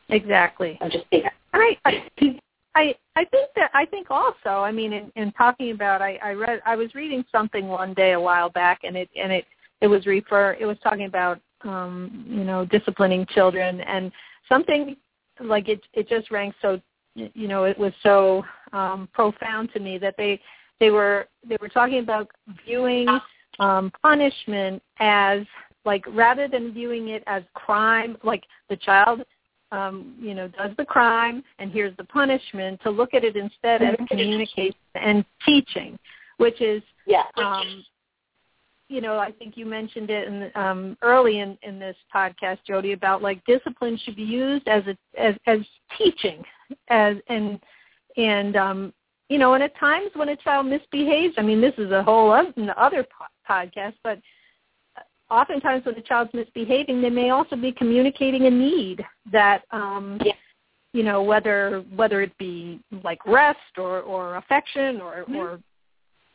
Exactly. 0.10 0.78
I'm 0.82 0.92
just 0.92 1.06
thinking. 1.10 1.30
I, 1.54 1.78
I 2.76 2.96
I 3.16 3.26
think 3.26 3.50
that 3.56 3.72
I 3.74 3.86
think 3.86 4.08
also. 4.12 4.50
I 4.50 4.72
mean, 4.72 4.94
in, 4.94 5.12
in 5.16 5.32
talking 5.32 5.72
about, 5.72 6.02
I, 6.02 6.20
I 6.22 6.34
read 6.34 6.62
I 6.66 6.76
was 6.76 6.94
reading 6.94 7.24
something 7.32 7.68
one 7.68 7.94
day 7.94 8.12
a 8.12 8.20
while 8.20 8.50
back, 8.50 8.82
and 8.84 8.96
it 8.96 9.10
and 9.20 9.32
it 9.32 9.46
it 9.82 9.88
was 9.88 10.06
refer 10.06 10.54
it 10.60 10.66
was 10.66 10.78
talking 10.84 11.06
about 11.06 11.40
um, 11.62 12.26
you 12.28 12.44
know 12.44 12.66
disciplining 12.66 13.26
children 13.28 13.82
and 13.82 14.12
something 14.50 14.96
like 15.40 15.70
it 15.70 15.82
it 15.94 16.08
just 16.08 16.32
rang 16.32 16.54
so 16.62 16.80
you 17.16 17.48
know 17.48 17.64
it 17.64 17.78
was 17.78 17.94
so 18.04 18.44
um 18.76 19.10
profound 19.14 19.72
to 19.74 19.80
me 19.80 19.98
that 19.98 20.16
they 20.18 20.40
they 20.80 20.92
were 20.92 21.28
they 21.48 21.58
were 21.62 21.70
talking 21.70 22.00
about 22.00 22.30
viewing 22.66 23.08
um 23.60 23.92
punishment 24.02 24.82
as 25.00 25.42
like 25.86 26.04
rather 26.10 26.48
than 26.48 26.74
viewing 26.74 27.10
it 27.10 27.24
as 27.26 27.44
crime 27.54 28.18
like 28.24 28.44
the 28.70 28.76
child 28.76 29.22
um 29.72 30.16
you 30.20 30.36
know 30.36 30.48
does 30.50 30.72
the 30.78 30.86
crime 30.86 31.44
and 31.60 31.72
here's 31.72 31.96
the 31.98 32.04
punishment 32.04 32.80
to 32.82 32.90
look 32.90 33.14
at 33.14 33.24
it 33.24 33.36
instead 33.36 33.82
as 33.82 33.96
communication 34.08 34.76
and 34.96 35.26
teaching 35.46 35.98
which 36.38 36.62
is 36.62 36.84
yeah. 37.08 37.24
um 37.38 37.84
you 38.88 39.02
know, 39.02 39.18
I 39.18 39.32
think 39.32 39.58
you 39.58 39.66
mentioned 39.66 40.10
it 40.10 40.28
in, 40.28 40.52
um, 40.56 40.98
early 41.02 41.40
in, 41.40 41.58
in 41.64 41.80
this 41.80 41.96
podcast, 42.14 42.60
Jody, 42.68 42.92
about 42.92 43.22
like 43.22 43.44
discipline 43.46 44.00
should 44.04 44.16
be 44.16 44.22
used 44.22 44.68
as 44.68 44.84
a 44.86 44.96
as 45.20 45.36
as 45.48 45.60
teaching, 45.98 46.44
as 46.90 47.18
and 47.28 47.60
and 48.18 48.56
um, 48.56 48.94
you 49.30 49.38
know, 49.38 49.54
and 49.56 49.64
at 49.64 49.76
times 49.78 50.12
when 50.14 50.30
a 50.30 50.36
child 50.36 50.68
misbehaves, 50.68 51.36
I 51.38 51.42
mean, 51.42 51.60
this 51.60 51.74
is 51.78 51.92
a 51.92 52.04
whole 52.04 52.32
other 52.32 53.06
podcast, 53.50 53.96
but 54.04 54.20
oftentimes 55.32 55.86
when 55.86 55.96
a 55.96 56.02
child's 56.02 56.34
misbehaving, 56.34 57.02
they 57.02 57.10
may 57.10 57.32
also 57.32 57.56
be 57.56 57.72
communicating 57.72 58.46
a 58.46 58.50
need 58.52 59.04
that, 59.32 59.64
um, 59.72 60.20
yeah. 60.24 60.34
you 60.94 61.04
know, 61.04 61.24
whether 61.24 61.84
whether 61.96 62.22
it 62.22 62.38
be 62.38 62.80
like 63.04 63.26
rest 63.26 63.60
or 63.78 64.02
or 64.02 64.36
affection 64.38 65.02
or 65.02 65.24
mm-hmm. 65.24 65.36
or 65.36 65.60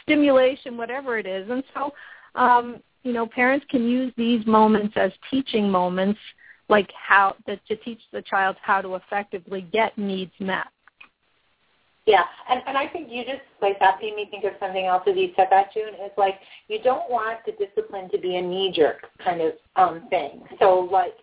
stimulation, 0.02 0.76
whatever 0.76 1.18
it 1.18 1.26
is, 1.26 1.48
and 1.48 1.62
so 1.74 1.92
um, 2.34 2.82
you 3.02 3.12
know, 3.12 3.26
parents 3.26 3.64
can 3.70 3.88
use 3.88 4.12
these 4.16 4.44
moments 4.46 4.94
as 4.96 5.12
teaching 5.30 5.70
moments, 5.70 6.20
like 6.68 6.90
how 6.92 7.34
that 7.46 7.64
to 7.66 7.76
teach 7.76 8.00
the 8.12 8.22
child 8.22 8.56
how 8.62 8.80
to 8.80 8.96
effectively 8.96 9.62
get 9.72 9.96
needs 9.96 10.32
met. 10.38 10.66
Yeah, 12.10 12.24
and 12.48 12.60
and 12.66 12.76
I 12.76 12.88
think 12.88 13.06
you 13.08 13.24
just 13.24 13.42
like 13.62 13.78
that 13.78 13.98
made 14.02 14.16
me 14.16 14.26
think 14.28 14.42
of 14.42 14.52
something 14.58 14.84
else 14.84 15.04
as 15.06 15.16
you 15.16 15.30
said 15.36 15.46
that, 15.50 15.72
June. 15.72 15.94
Is 15.94 16.10
like 16.18 16.40
you 16.66 16.82
don't 16.82 17.08
want 17.08 17.38
the 17.46 17.52
discipline 17.52 18.10
to 18.10 18.18
be 18.18 18.34
a 18.34 18.42
knee 18.42 18.72
jerk 18.74 19.06
kind 19.24 19.40
of 19.40 19.52
um 19.76 20.08
thing. 20.10 20.42
So 20.58 20.88
like 20.90 21.14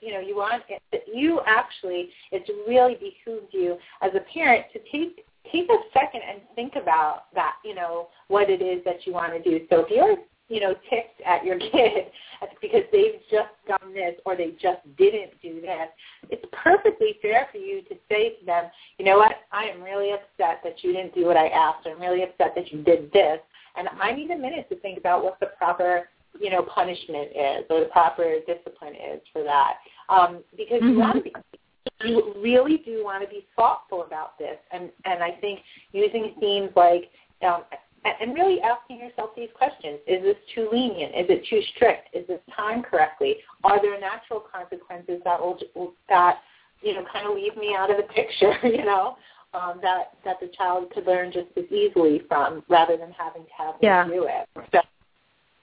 you 0.00 0.12
know 0.12 0.18
you 0.18 0.36
want 0.36 0.64
it, 0.68 1.04
you 1.06 1.40
actually 1.46 2.08
it's 2.32 2.50
really 2.66 2.94
behooves 2.94 3.46
you 3.52 3.78
as 4.02 4.10
a 4.16 4.20
parent 4.34 4.66
to 4.72 4.80
take 4.90 5.24
take 5.52 5.68
a 5.70 5.78
second 5.94 6.22
and 6.28 6.40
think 6.56 6.74
about 6.74 7.32
that. 7.36 7.54
You 7.64 7.76
know 7.76 8.08
what 8.26 8.50
it 8.50 8.60
is 8.60 8.82
that 8.84 9.06
you 9.06 9.12
want 9.12 9.32
to 9.32 9.42
do. 9.48 9.64
So 9.70 9.86
if 9.86 9.90
you're 9.90 10.16
you 10.52 10.60
know, 10.60 10.74
ticked 10.90 11.20
at 11.24 11.44
your 11.44 11.58
kid 11.72 12.12
because 12.60 12.82
they've 12.92 13.20
just 13.30 13.48
done 13.66 13.94
this 13.94 14.14
or 14.26 14.36
they 14.36 14.50
just 14.60 14.80
didn't 14.98 15.32
do 15.40 15.60
this, 15.62 15.88
it's 16.28 16.44
perfectly 16.52 17.16
fair 17.22 17.48
for 17.50 17.58
you 17.58 17.80
to 17.82 17.94
say 18.10 18.36
to 18.38 18.44
them, 18.44 18.64
you 18.98 19.06
know 19.06 19.16
what, 19.16 19.32
I 19.50 19.64
am 19.64 19.82
really 19.82 20.10
upset 20.12 20.60
that 20.62 20.82
you 20.82 20.92
didn't 20.92 21.14
do 21.14 21.24
what 21.24 21.38
I 21.38 21.48
asked. 21.48 21.86
I'm 21.86 22.00
really 22.00 22.22
upset 22.22 22.52
that 22.54 22.70
you 22.70 22.82
did 22.82 23.10
this. 23.12 23.38
And 23.76 23.88
I 24.00 24.12
need 24.12 24.30
a 24.30 24.36
minute 24.36 24.68
to 24.68 24.76
think 24.76 24.98
about 24.98 25.24
what 25.24 25.40
the 25.40 25.46
proper, 25.56 26.10
you 26.38 26.50
know, 26.50 26.62
punishment 26.62 27.30
is 27.30 27.64
or 27.70 27.80
the 27.80 27.88
proper 27.90 28.36
discipline 28.46 28.94
is 28.94 29.20
for 29.32 29.42
that. 29.44 29.76
Um, 30.10 30.42
because 30.54 30.82
mm-hmm. 30.82 30.88
you 30.88 30.98
want 30.98 31.16
to 31.16 31.22
be 31.22 31.32
you 32.04 32.34
really 32.42 32.82
do 32.84 33.04
want 33.04 33.22
to 33.22 33.28
be 33.28 33.46
thoughtful 33.54 34.02
about 34.02 34.36
this. 34.36 34.58
And, 34.72 34.90
and 35.04 35.22
I 35.22 35.30
think 35.40 35.60
using 35.92 36.34
themes 36.40 36.70
like 36.74 37.10
um, 37.46 37.62
and 38.04 38.34
really 38.34 38.60
asking 38.60 38.98
yourself 38.98 39.30
these 39.36 39.48
questions. 39.54 39.98
Is 40.06 40.22
this 40.22 40.36
too 40.54 40.68
lenient? 40.72 41.14
Is 41.14 41.26
it 41.28 41.46
too 41.48 41.60
strict? 41.74 42.08
Is 42.14 42.26
this 42.26 42.40
timed 42.56 42.84
correctly? 42.84 43.36
Are 43.64 43.80
there 43.80 43.98
natural 44.00 44.40
consequences 44.40 45.20
that 45.24 45.40
will, 45.40 45.58
that, 46.08 46.38
you 46.80 46.94
know, 46.94 47.04
kind 47.12 47.28
of 47.28 47.34
leave 47.34 47.56
me 47.56 47.76
out 47.78 47.90
of 47.90 47.96
the 47.96 48.02
picture, 48.04 48.54
you 48.64 48.84
know, 48.84 49.16
um, 49.54 49.78
that, 49.82 50.16
that 50.24 50.40
the 50.40 50.48
child 50.56 50.90
could 50.92 51.06
learn 51.06 51.30
just 51.30 51.48
as 51.56 51.64
easily 51.70 52.22
from 52.28 52.64
rather 52.68 52.96
than 52.96 53.12
having 53.12 53.44
to 53.44 53.50
have 53.56 53.74
yeah. 53.80 54.04
do 54.06 54.28
it. 54.28 54.66
So, 54.72 54.80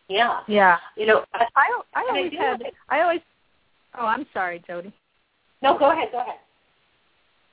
yeah. 0.08 0.40
Yeah. 0.48 0.78
You 0.96 1.08
know, 1.08 1.26
I, 1.34 1.46
I, 1.56 1.82
I 1.96 2.06
always 2.10 2.32
I 2.40 2.44
had, 2.44 2.64
I 2.90 3.02
always, 3.02 3.22
oh, 3.98 4.06
I'm 4.06 4.26
sorry, 4.34 4.64
Jody. 4.66 4.94
No, 5.62 5.78
go 5.78 5.92
ahead, 5.92 6.10
go 6.12 6.22
ahead. 6.22 6.40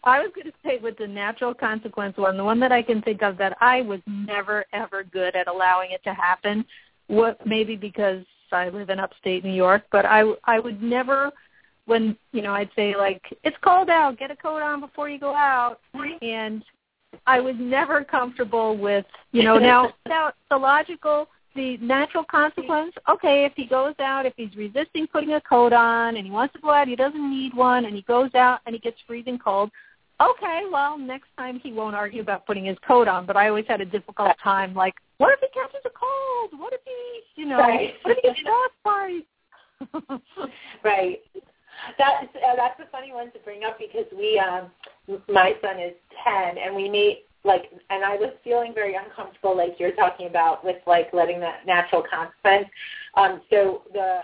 I 0.07 0.21
was 0.21 0.31
going 0.37 0.47
to 0.47 0.53
say 0.65 0.79
with 0.79 0.97
the 0.99 1.07
natural 1.07 1.53
consequence 1.53 2.17
one, 2.17 2.37
the 2.37 2.45
one 2.45 2.61
that 2.61 2.71
I 2.71 2.81
can 2.81 3.03
think 3.03 3.23
of 3.23 3.37
that 3.39 3.59
I 3.61 3.83
was 3.83 4.01
never 4.07 4.65
ever 4.73 5.03
good 5.03 5.35
at 5.35 5.49
allowing 5.49 5.91
it 5.91 6.03
to 6.05 6.15
happen. 6.15 6.65
What 7.09 7.45
maybe 7.45 7.75
because 7.75 8.25
I 8.53 8.69
live 8.69 8.89
in 8.89 9.01
upstate 9.01 9.45
New 9.45 9.53
York, 9.53 9.83
but 9.91 10.07
I 10.07 10.23
I 10.45 10.61
would 10.61 10.81
never 10.81 11.33
when 11.87 12.17
you 12.33 12.41
know 12.41 12.53
I'd 12.53 12.71
say 12.77 12.95
like 12.97 13.21
it's 13.43 13.57
cold 13.63 13.91
out, 13.91 14.17
get 14.17 14.31
a 14.31 14.37
coat 14.37 14.63
on 14.63 14.81
before 14.81 15.09
you 15.09 15.19
go 15.19 15.35
out, 15.35 15.81
and 16.23 16.65
I 17.27 17.41
was 17.41 17.57
never 17.59 18.05
comfortable 18.05 18.79
with 18.79 19.07
you 19.33 19.43
know 19.43 19.59
now 19.59 19.93
now 20.07 20.33
the 20.51 20.57
logical 20.57 21.27
the 21.57 21.79
natural 21.79 22.23
consequence. 22.23 22.95
Okay, 23.09 23.45
if 23.45 23.55
he 23.57 23.67
goes 23.67 23.95
out, 23.99 24.25
if 24.25 24.35
he's 24.37 24.55
resisting 24.55 25.09
putting 25.09 25.33
a 25.33 25.41
coat 25.41 25.73
on, 25.73 26.17
and 26.17 26.25
he 26.25 26.31
wants 26.31 26.55
to 26.55 26.61
go 26.61 26.71
out, 26.71 26.87
he 26.87 26.95
doesn't 26.95 27.31
need 27.31 27.55
one, 27.55 27.87
and 27.87 27.97
he 27.97 28.03
goes 28.03 28.33
out 28.37 28.61
and 28.67 28.75
he 28.75 28.79
gets 28.79 28.99
freezing 29.05 29.39
cold. 29.39 29.71
Okay, 30.21 30.63
well 30.73 30.97
next 30.97 31.29
time 31.37 31.61
he 31.63 31.73
won't 31.73 31.95
argue 31.95 32.23
about 32.23 32.47
putting 32.47 32.65
his 32.65 32.77
coat 32.87 33.07
on. 33.09 33.27
But 33.27 33.37
I 33.37 33.49
always 33.49 33.67
had 33.69 33.81
a 33.81 33.85
difficult 33.85 34.33
time. 34.43 34.75
Like, 34.75 34.95
what 35.19 35.33
if 35.33 35.41
he 35.41 35.49
catches 35.49 35.85
a 35.85 35.91
cold? 35.91 36.61
What 36.61 36.73
if 36.73 36.81
he, 36.85 37.43
you 37.43 37.47
know, 37.47 37.59
Right. 37.59 37.95
what 38.03 38.17
if 38.17 38.23
he 38.23 38.29
gets 38.29 38.41
frostbite? 38.83 40.23
right. 40.85 41.21
That's 41.99 42.35
uh, 42.35 42.57
that's 42.57 42.81
a 42.81 42.91
funny 42.91 43.13
one 43.13 43.31
to 43.33 43.39
bring 43.41 43.65
up 43.65 43.79
because 43.79 44.07
we, 44.17 44.39
um, 44.39 44.71
my 45.29 45.55
son 45.61 45.79
is 45.79 45.93
ten, 46.25 46.57
and 46.57 46.75
we 46.75 46.89
meet 46.89 47.27
like, 47.45 47.71
and 47.91 48.05
I 48.05 48.17
was 48.17 48.33
feeling 48.43 48.75
very 48.75 48.97
uncomfortable, 48.97 49.57
like 49.57 49.77
you're 49.79 49.93
talking 49.93 50.27
about, 50.27 50.65
with 50.65 50.77
like 50.87 51.11
letting 51.13 51.39
that 51.41 51.67
natural 51.67 52.03
consequence. 52.03 52.67
Um, 53.17 53.41
so 53.51 53.83
the 53.93 54.21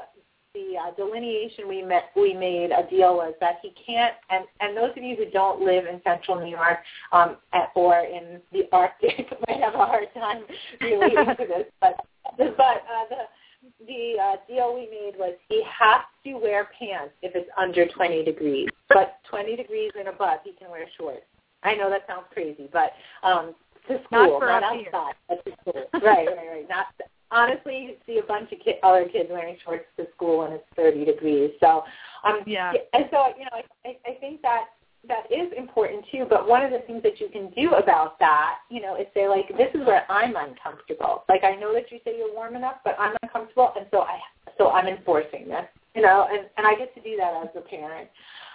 the 0.55 0.75
uh, 0.77 0.95
delineation 0.97 1.69
we 1.69 1.83
met, 1.83 2.11
we 2.15 2.35
made 2.35 2.71
a 2.71 2.89
deal 2.89 3.17
was 3.17 3.35
that 3.41 3.59
he 3.63 3.73
can't, 3.87 4.15
and 4.31 4.45
and 4.61 4.77
those 4.77 4.91
of 4.97 5.03
you 5.03 5.17
who 5.17 5.31
don't 5.31 5.63
live 5.63 5.87
in 5.87 6.01
central 6.05 6.39
New 6.39 6.51
York 6.51 6.79
um, 7.13 7.37
at, 7.53 7.71
or 7.75 8.01
in 8.01 8.41
the 8.53 8.65
Arctic 8.73 9.33
might 9.49 9.61
have 9.61 9.75
a 9.75 9.79
hard 9.79 10.09
time 10.15 10.43
relating 10.81 11.27
to 11.27 11.37
this, 11.49 11.67
but 11.81 11.97
but 12.37 12.59
uh, 12.59 13.05
the 13.09 13.87
the 13.87 14.15
uh, 14.21 14.37
deal 14.49 14.75
we 14.75 14.89
made 14.91 15.15
was 15.19 15.35
he 15.49 15.63
has 15.65 16.03
to 16.25 16.35
wear 16.35 16.69
pants 16.79 17.15
if 17.23 17.35
it's 17.35 17.49
under 17.57 17.87
20 17.87 18.25
degrees, 18.25 18.69
but 18.89 19.19
20 19.31 19.57
degrees 19.57 19.93
and 19.99 20.09
above 20.09 20.41
he 20.45 20.53
can 20.53 20.71
wear 20.71 20.87
shorts. 20.99 21.23
I 21.63 21.75
know 21.75 21.89
that 21.89 22.03
sounds 22.09 22.27
crazy, 22.33 22.69
but 22.73 22.93
um, 23.23 23.55
to 23.87 23.95
Not 23.95 24.05
school, 24.05 24.39
for 24.41 24.47
not, 24.47 24.63
outside. 24.65 25.15
But 25.29 25.45
to 25.45 25.53
school. 25.61 25.85
right, 25.95 26.27
right, 26.27 26.49
right. 26.51 26.69
Not 26.69 26.87
honestly, 27.33 27.79
you 27.79 27.95
see 28.07 28.19
a 28.19 28.27
bunch 28.27 28.53
of 28.53 28.59
kid, 28.61 28.77
other 28.83 29.09
kids 29.09 29.29
wearing 29.31 29.57
shorts 29.65 29.87
to 29.97 30.07
school 30.15 30.39
when 30.39 30.53
it's 30.53 30.65
30 30.77 31.05
degrees. 31.05 31.51
So, 31.61 31.83
um, 32.25 32.41
Yeah. 32.47 32.73
and 32.93 33.07
so 33.11 33.33
you 33.37 33.45
know, 33.45 33.57
I, 33.59 33.89
I 33.89 33.97
I 34.07 34.15
think 34.21 34.43
that 34.43 34.67
that 35.09 35.25
is 35.33 35.53
important 35.57 36.05
too. 36.13 36.27
But 36.29 36.47
one 36.47 36.63
of 36.65 36.71
the 36.71 36.81
things 36.87 37.03
that 37.03 37.21
you 37.21 37.29
can 37.29 37.51
do 37.51 37.75
about 37.75 38.19
that, 38.21 38.59
you 38.71 38.81
know, 38.81 38.95
is 38.97 39.07
say 39.15 39.29
like, 39.29 39.49
this 39.57 39.69
is 39.75 39.85
where 39.87 40.11
I'm 40.11 40.37
uncomfortable. 40.37 41.25
Like 41.29 41.43
I 41.43 41.57
know 41.57 41.73
that 41.73 41.91
you 41.91 41.99
say 42.05 42.17
you're 42.17 42.33
warm 42.33 42.55
enough, 42.55 42.77
but 42.85 42.97
I'm 42.99 43.17
uncomfortable, 43.23 43.73
and 43.77 43.87
so 43.91 44.03
I 44.03 44.21
so 44.59 44.71
I'm 44.71 44.87
enforcing 44.87 45.49
this. 45.49 45.67
You 45.95 46.03
know, 46.03 46.29
and 46.31 46.47
and 46.57 46.67
I 46.67 46.75
get 46.75 46.95
to 46.95 47.01
do 47.01 47.17
that 47.17 47.33
as 47.43 47.49
a 47.57 47.61
parent. 47.61 48.09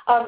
Um, 0.08 0.28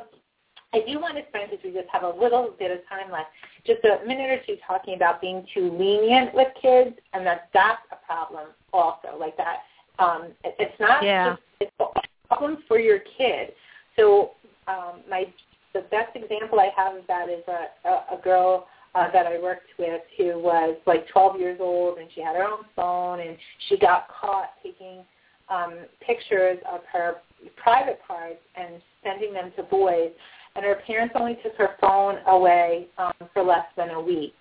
I 0.73 0.81
do 0.87 0.99
want 0.99 1.17
to 1.17 1.23
spend, 1.29 1.49
because 1.49 1.63
we 1.63 1.71
just 1.71 1.89
have 1.91 2.03
a 2.03 2.09
little 2.19 2.53
bit 2.59 2.69
of 2.71 2.79
time 2.87 3.11
left, 3.11 3.29
just 3.65 3.83
a 3.83 4.05
minute 4.05 4.29
or 4.29 4.39
two 4.45 4.55
talking 4.65 4.95
about 4.95 5.19
being 5.19 5.45
too 5.53 5.71
lenient 5.77 6.33
with 6.33 6.47
kids, 6.61 6.95
and 7.13 7.25
that 7.25 7.49
that's 7.53 7.81
a 7.91 8.05
problem 8.05 8.49
also. 8.71 9.17
Like 9.19 9.35
that, 9.37 9.57
um, 9.97 10.27
it, 10.43 10.55
it's 10.59 10.79
not 10.79 11.03
Yeah. 11.03 11.31
just 11.31 11.41
it's 11.59 11.71
a 11.79 12.27
problem 12.27 12.63
for 12.67 12.79
your 12.79 12.99
kid. 13.17 13.53
So 13.95 14.31
um, 14.67 15.01
my 15.09 15.25
the 15.73 15.81
best 15.91 16.15
example 16.15 16.59
I 16.59 16.69
have 16.75 16.95
of 16.95 17.07
that 17.07 17.29
is 17.29 17.43
a, 17.47 17.87
a, 17.87 18.17
a 18.17 18.21
girl 18.23 18.67
uh, 18.95 19.11
that 19.11 19.27
I 19.27 19.39
worked 19.39 19.69
with 19.77 20.01
who 20.17 20.39
was 20.39 20.77
like 20.85 21.07
12 21.09 21.39
years 21.39 21.59
old, 21.61 21.97
and 21.97 22.09
she 22.13 22.21
had 22.21 22.35
her 22.35 22.43
own 22.43 22.65
phone, 22.75 23.19
and 23.19 23.37
she 23.67 23.77
got 23.77 24.07
caught 24.07 24.51
taking 24.63 25.03
um, 25.49 25.73
pictures 26.05 26.57
of 26.71 26.81
her 26.91 27.15
private 27.55 27.99
parts 28.07 28.39
and 28.55 28.81
sending 29.03 29.33
them 29.33 29.51
to 29.55 29.63
boys 29.63 30.11
and 30.55 30.65
her 30.65 30.81
parents 30.85 31.15
only 31.17 31.37
took 31.43 31.55
her 31.57 31.75
phone 31.79 32.17
away 32.27 32.87
um, 32.97 33.13
for 33.33 33.43
less 33.43 33.65
than 33.77 33.91
a 33.91 34.01
week. 34.01 34.35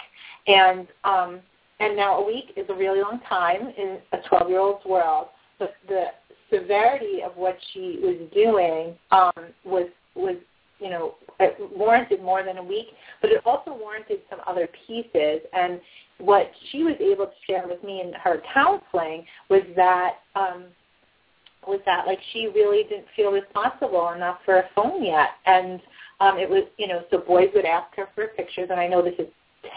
And 0.47 0.87
um, 1.05 1.41
and 1.81 1.97
now 1.97 2.19
a 2.19 2.27
week 2.27 2.47
is 2.57 2.67
a 2.71 2.75
really 2.75 3.01
long 3.01 3.21
time 3.29 3.73
in 3.77 3.99
a 4.13 4.17
12-year-old's 4.29 4.85
world. 4.85 5.29
But 5.61 5.75
the 5.87 6.07
severity 6.53 7.21
of 7.25 7.37
what 7.37 7.57
she 7.73 8.01
was 8.03 8.17
doing 8.35 8.97
um, 9.13 9.53
was 9.65 9.89
was 10.17 10.37
you 10.81 10.91
know 10.91 11.15
it 11.39 11.57
warranted 11.77 12.21
more 12.21 12.43
than 12.43 12.59
a 12.59 12.65
week, 12.65 12.89
but 13.21 13.31
it 13.31 13.43
also 13.45 13.73
warranted 13.73 14.21
some 14.29 14.41
other 14.47 14.69
pieces. 14.87 15.41
And 15.53 15.81
what 16.19 16.51
she 16.71 16.83
was 16.83 16.97
able 16.99 17.27
to 17.27 17.33
share 17.47 17.69
with 17.69 17.85
me 17.85 18.01
in 18.01 18.13
her 18.15 18.43
counseling 18.53 19.25
was 19.49 19.63
that. 19.77 20.17
Um, 20.35 20.65
was 21.67 21.81
that. 21.87 22.07
Like 22.07 22.19
she 22.33 22.47
really 22.47 22.85
didn't 22.85 23.07
feel 23.17 23.31
responsible 23.31 24.11
enough 24.11 24.39
for 24.45 24.59
a 24.59 24.69
phone 24.75 25.05
yet. 25.05 25.31
And 25.47 25.81
um 26.21 26.39
it 26.39 26.49
was 26.49 26.65
you 26.77 26.89
know 26.89 27.03
so 27.11 27.19
boys 27.19 27.49
would 27.55 27.65
ask 27.65 27.95
her 27.97 28.09
for 28.15 28.29
pictures. 28.29 28.69
And 28.71 28.81
i 28.81 28.87
know 28.87 29.03
this 29.03 29.19
is 29.19 29.29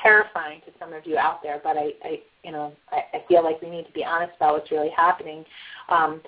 terrifying 0.02 0.62
to 0.66 0.72
some 0.80 0.94
of 0.94 1.06
you 1.06 1.18
out 1.18 1.42
there 1.42 1.60
but 1.64 1.76
i 1.76 1.90
i 2.04 2.20
you 2.44 2.52
know 2.52 2.72
i, 2.92 3.18
I 3.18 3.24
feel 3.28 3.44
like 3.44 3.62
we 3.62 3.70
need 3.70 3.86
to 3.88 3.92
be 3.94 4.06
honest 4.06 4.34
about 4.38 4.54
what's 4.54 4.72
really 4.72 4.92
happening. 4.96 5.46
Um 5.90 6.22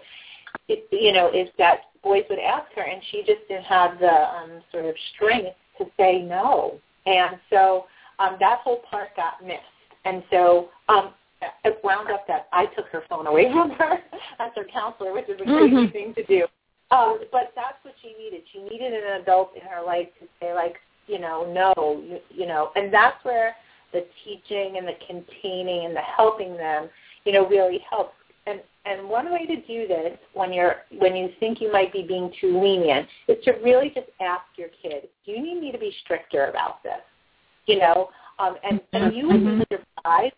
it, 0.67 0.87
you 0.91 1.11
know 1.11 1.31
is 1.33 1.49
that 1.57 1.81
boys 2.01 2.23
would 2.29 2.39
ask 2.39 2.71
her 2.75 2.83
and 2.83 3.01
she 3.11 3.19
just 3.19 3.47
didn't 3.47 3.65
have 3.65 3.99
the 3.99 4.11
um 4.11 4.61
sort 4.71 4.85
of 4.85 4.95
strength 5.15 5.55
to 5.77 5.85
say 5.97 6.21
no. 6.21 6.79
And 7.05 7.37
so 7.49 7.85
um 8.19 8.37
that 8.39 8.59
whole 8.59 8.81
part 8.89 9.15
got 9.15 9.45
missed. 9.45 9.61
And 10.05 10.23
so 10.31 10.69
um 10.89 11.13
it 11.63 11.79
wound 11.83 12.09
up 12.11 12.27
that 12.27 12.47
I 12.51 12.65
took 12.67 12.87
her 12.87 13.03
phone 13.09 13.27
away 13.27 13.51
from 13.51 13.71
her 13.71 13.99
as 14.39 14.51
her 14.55 14.65
counselor, 14.71 15.13
which 15.13 15.29
is 15.29 15.39
a 15.41 15.45
crazy 15.45 15.75
Mhm. 15.75 15.91
thing 15.91 16.13
to 16.15 16.23
do. 16.23 16.45
Um, 16.91 17.19
but 17.31 17.53
that's 17.55 17.83
what 17.83 17.95
she 18.01 18.13
needed. 18.19 18.43
She 18.51 18.59
needed 18.59 18.93
an 18.93 19.21
adult 19.21 19.55
in 19.55 19.61
her 19.61 19.81
life 19.81 20.07
to 20.19 20.27
say, 20.39 20.53
like, 20.53 20.75
you 21.07 21.19
know, 21.19 21.51
no, 21.51 22.01
you, 22.03 22.19
you 22.29 22.45
know, 22.45 22.71
and 22.75 22.93
that's 22.93 23.23
where 23.25 23.55
the 23.93 24.05
teaching 24.23 24.77
and 24.77 24.87
the 24.87 24.95
containing 25.07 25.85
and 25.85 25.95
the 25.95 26.01
helping 26.01 26.55
them, 26.55 26.89
you 27.25 27.31
know, 27.31 27.47
really 27.47 27.79
helps. 27.89 28.13
And 28.45 28.59
and 28.85 29.07
one 29.07 29.31
way 29.31 29.45
to 29.45 29.55
do 29.55 29.87
this 29.87 30.17
when 30.33 30.51
you're 30.51 30.83
when 30.97 31.15
you 31.15 31.29
think 31.39 31.61
you 31.61 31.71
might 31.71 31.93
be 31.93 32.03
being 32.03 32.31
too 32.41 32.59
lenient 32.59 33.07
is 33.27 33.43
to 33.45 33.53
really 33.63 33.89
just 33.89 34.09
ask 34.19 34.43
your 34.57 34.67
kid, 34.81 35.07
do 35.25 35.31
you 35.31 35.41
need 35.41 35.61
me 35.61 35.71
to 35.71 35.77
be 35.77 35.93
stricter 36.03 36.47
about 36.47 36.83
this? 36.83 37.01
You 37.65 37.79
know, 37.79 38.09
um, 38.39 38.57
and 38.63 38.81
and 38.91 39.15
you 39.15 39.29
would 39.29 39.43
be 39.43 39.77
surprised 39.77 40.33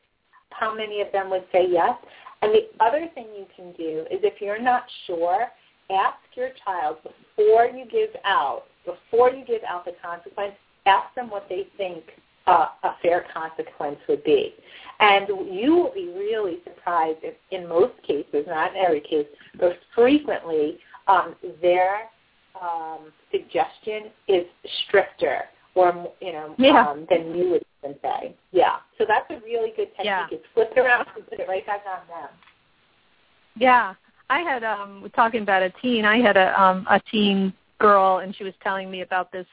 how 0.57 0.73
many 0.73 1.01
of 1.01 1.11
them 1.11 1.29
would 1.29 1.45
say 1.51 1.65
yes. 1.69 1.95
And 2.41 2.53
the 2.53 2.67
other 2.83 3.07
thing 3.13 3.27
you 3.37 3.45
can 3.55 3.73
do 3.73 4.05
is 4.11 4.19
if 4.23 4.41
you're 4.41 4.61
not 4.61 4.83
sure, 5.07 5.47
ask 5.89 6.17
your 6.35 6.49
child 6.63 6.97
before 7.03 7.65
you 7.65 7.85
give 7.85 8.09
out, 8.23 8.63
before 8.85 9.31
you 9.31 9.45
give 9.45 9.61
out 9.67 9.85
the 9.85 9.93
consequence, 10.03 10.53
ask 10.85 11.13
them 11.15 11.29
what 11.29 11.47
they 11.49 11.67
think 11.77 12.03
uh, 12.47 12.67
a 12.83 12.91
fair 13.01 13.25
consequence 13.33 13.97
would 14.07 14.23
be. 14.23 14.53
And 14.99 15.27
you 15.27 15.75
will 15.75 15.93
be 15.93 16.13
really 16.15 16.57
surprised 16.63 17.19
if, 17.23 17.35
in 17.51 17.67
most 17.67 17.93
cases, 18.05 18.45
not 18.47 18.71
in 18.71 18.77
every 18.77 19.01
case, 19.01 19.27
but 19.59 19.77
frequently, 19.95 20.77
um, 21.07 21.35
their 21.61 22.09
um, 22.61 23.11
suggestion 23.31 24.11
is 24.27 24.45
stricter 24.87 25.45
or 25.75 26.11
you 26.21 26.31
know 26.31 26.55
Yeah. 26.57 26.87
um, 26.87 27.05
than 27.09 27.35
you 27.35 27.51
would 27.51 27.65
even 27.83 27.95
say. 28.01 28.35
Yeah. 28.51 28.77
So 28.97 29.05
that's 29.07 29.29
a 29.29 29.43
really 29.45 29.71
good 29.75 29.89
technique. 29.89 30.05
Yeah. 30.05 30.27
Is 30.31 30.39
flip 30.53 30.71
it 30.75 30.79
around 30.79 31.07
and 31.15 31.27
put 31.27 31.39
it 31.39 31.47
right 31.47 31.65
back 31.65 31.83
on 31.85 32.07
them. 32.07 32.29
Yeah, 33.57 33.93
I 34.29 34.39
had 34.39 34.63
um 34.63 35.09
talking 35.15 35.41
about 35.43 35.61
a 35.61 35.69
teen. 35.81 36.05
I 36.05 36.17
had 36.17 36.37
a 36.37 36.59
um 36.61 36.85
a 36.89 36.99
teen 37.11 37.53
girl, 37.79 38.19
and 38.19 38.35
she 38.35 38.43
was 38.43 38.53
telling 38.63 38.89
me 38.89 39.01
about 39.01 39.31
this, 39.31 39.45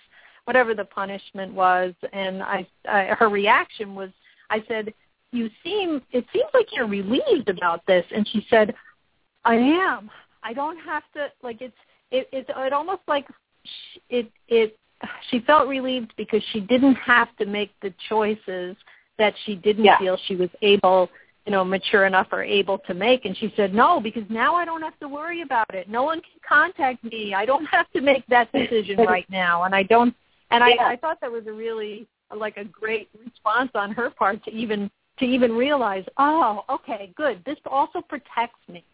whatever 0.44 0.74
the 0.74 0.84
punishment 0.84 1.52
was, 1.52 1.92
and 2.12 2.42
I, 2.42 2.66
I 2.88 3.14
her 3.18 3.28
reaction 3.28 3.94
was, 3.94 4.10
I 4.50 4.62
said, 4.68 4.92
"You 5.32 5.50
seem 5.62 6.02
it 6.12 6.24
seems 6.32 6.48
like 6.54 6.68
you're 6.72 6.86
relieved 6.86 7.48
about 7.48 7.84
this," 7.86 8.04
and 8.14 8.26
she 8.28 8.46
said, 8.48 8.74
"I 9.44 9.54
am. 9.56 10.10
I 10.42 10.52
don't 10.52 10.78
have 10.78 11.02
to 11.14 11.28
like 11.42 11.60
it's 11.60 11.76
it 12.10 12.28
it's 12.32 12.48
it 12.56 12.72
almost 12.72 13.02
like 13.06 13.26
sh- 13.64 13.98
it 14.08 14.30
it 14.48 14.76
she 15.30 15.40
felt 15.40 15.68
relieved 15.68 16.12
because 16.16 16.42
she 16.52 16.60
didn't 16.60 16.94
have 16.96 17.34
to 17.36 17.46
make 17.46 17.70
the 17.80 17.92
choices 18.08 18.76
that 19.18 19.34
she 19.44 19.54
didn't 19.56 19.84
Yeah. 19.84 19.98
feel 19.98 20.16
she 20.26 20.36
was 20.36 20.50
able 20.62 21.10
you 21.44 21.50
know, 21.50 21.64
mature 21.64 22.06
enough 22.06 22.28
or 22.30 22.42
able 22.42 22.78
to 22.78 22.94
make. 22.94 23.24
And 23.24 23.36
she 23.36 23.52
said, 23.56 23.74
no, 23.74 24.00
because 24.00 24.22
now 24.28 24.54
I 24.54 24.64
don't 24.64 24.82
have 24.82 24.96
to 25.00 25.08
worry 25.08 25.42
about 25.42 25.74
it. 25.74 25.88
No 25.88 26.04
one 26.04 26.20
can 26.20 26.38
contact 26.48 27.02
me. 27.02 27.34
I 27.34 27.44
don't 27.44 27.64
have 27.66 27.90
to 27.92 28.00
make 28.00 28.24
that 28.28 28.52
decision 28.52 28.98
right 28.98 29.28
now. 29.28 29.64
And 29.64 29.74
I 29.74 29.82
don't, 29.82 30.14
and 30.52 30.62
Yeah. 30.64 30.84
I, 30.84 30.92
I 30.92 30.96
thought 30.96 31.20
that 31.20 31.32
was 31.32 31.46
a 31.48 31.52
really, 31.52 32.06
like 32.34 32.58
a 32.58 32.64
great 32.64 33.08
response 33.24 33.70
on 33.74 33.90
her 33.92 34.10
part 34.10 34.44
to 34.44 34.52
even, 34.52 34.88
to 35.18 35.24
even 35.24 35.52
realize, 35.52 36.04
oh, 36.16 36.64
okay, 36.70 37.12
good. 37.16 37.42
This 37.44 37.58
also 37.66 38.00
protects 38.00 38.60
me. 38.68 38.84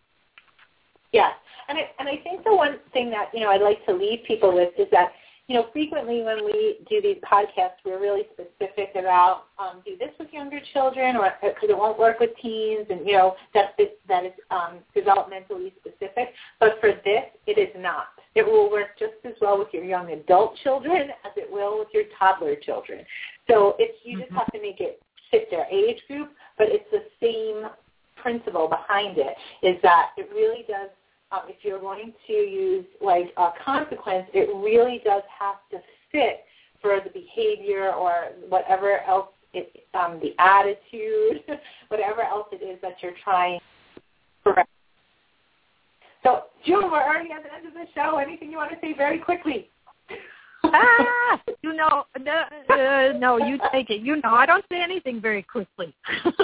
Yes, 1.12 1.32
and 1.68 1.78
I, 1.78 1.90
and 1.98 2.08
I 2.08 2.16
think 2.18 2.44
the 2.44 2.54
one 2.54 2.78
thing 2.92 3.10
that 3.10 3.30
you 3.32 3.40
know 3.40 3.48
I'd 3.48 3.62
like 3.62 3.84
to 3.86 3.92
leave 3.94 4.20
people 4.26 4.54
with 4.54 4.70
is 4.78 4.88
that 4.92 5.12
you 5.48 5.54
know 5.54 5.66
frequently 5.72 6.22
when 6.22 6.44
we 6.44 6.78
do 6.88 7.00
these 7.02 7.16
podcasts, 7.30 7.80
we're 7.84 8.00
really 8.00 8.24
specific 8.32 8.90
about 8.94 9.44
um, 9.58 9.82
do 9.84 9.96
this 9.96 10.10
with 10.18 10.32
younger 10.32 10.60
children, 10.74 11.16
or 11.16 11.32
because 11.42 11.70
it 11.70 11.76
won't 11.76 11.98
work 11.98 12.20
with 12.20 12.30
teens, 12.40 12.86
and 12.90 13.06
you 13.06 13.14
know 13.14 13.34
that 13.54 13.74
is, 13.78 13.88
that 14.08 14.24
is 14.24 14.32
um, 14.50 14.78
developmentally 14.94 15.72
specific. 15.80 16.34
But 16.60 16.76
for 16.80 16.92
this, 17.04 17.24
it 17.46 17.58
is 17.58 17.74
not. 17.78 18.08
It 18.34 18.44
will 18.44 18.70
work 18.70 18.98
just 18.98 19.14
as 19.24 19.32
well 19.40 19.58
with 19.58 19.68
your 19.72 19.84
young 19.84 20.12
adult 20.12 20.54
children 20.62 21.10
as 21.24 21.32
it 21.36 21.50
will 21.50 21.78
with 21.78 21.88
your 21.92 22.04
toddler 22.18 22.54
children. 22.54 23.04
So 23.48 23.74
it's 23.78 23.98
you 24.04 24.20
just 24.20 24.32
have 24.32 24.52
to 24.52 24.60
make 24.60 24.80
it 24.80 25.02
fit 25.30 25.48
their 25.50 25.66
age 25.72 26.00
group, 26.08 26.30
but 26.58 26.68
it's 26.68 26.88
the 26.90 27.04
same 27.22 27.70
principle 28.16 28.68
behind 28.68 29.16
it. 29.16 29.34
Is 29.62 29.80
that 29.82 30.10
it 30.18 30.28
really 30.34 30.64
does. 30.68 30.90
Um, 31.30 31.42
if 31.48 31.56
you're 31.62 31.80
going 31.80 32.14
to 32.26 32.32
use 32.32 32.86
like 33.02 33.32
a 33.36 33.50
consequence, 33.64 34.26
it 34.32 34.48
really 34.56 35.02
does 35.04 35.22
have 35.38 35.56
to 35.70 35.78
fit 36.10 36.44
for 36.80 37.00
the 37.04 37.10
behavior 37.10 37.92
or 37.92 38.30
whatever 38.48 39.00
else 39.06 39.28
it, 39.52 39.84
um, 39.94 40.20
the 40.22 40.34
attitude, 40.38 41.42
whatever 41.88 42.22
else 42.22 42.48
it 42.52 42.64
is 42.64 42.78
that 42.82 42.96
you're 43.02 43.12
trying 43.22 43.58
to 43.58 44.02
correct. 44.44 44.70
So, 46.22 46.44
June, 46.66 46.90
we're 46.90 47.02
already 47.02 47.30
at 47.32 47.42
the 47.44 47.54
end 47.54 47.66
of 47.66 47.74
the 47.74 47.86
show. 47.94 48.18
Anything 48.18 48.50
you 48.50 48.56
want 48.56 48.70
to 48.70 48.76
say 48.80 48.92
very 48.96 49.18
quickly? 49.18 49.70
ah, 50.64 51.40
you 51.62 51.74
know, 51.74 52.04
uh, 52.16 53.12
no, 53.18 53.38
you 53.38 53.58
take 53.72 53.90
it. 53.90 54.00
You 54.00 54.16
know, 54.16 54.34
I 54.34 54.46
don't 54.46 54.64
say 54.70 54.82
anything 54.82 55.20
very 55.20 55.42
quickly. 55.42 55.94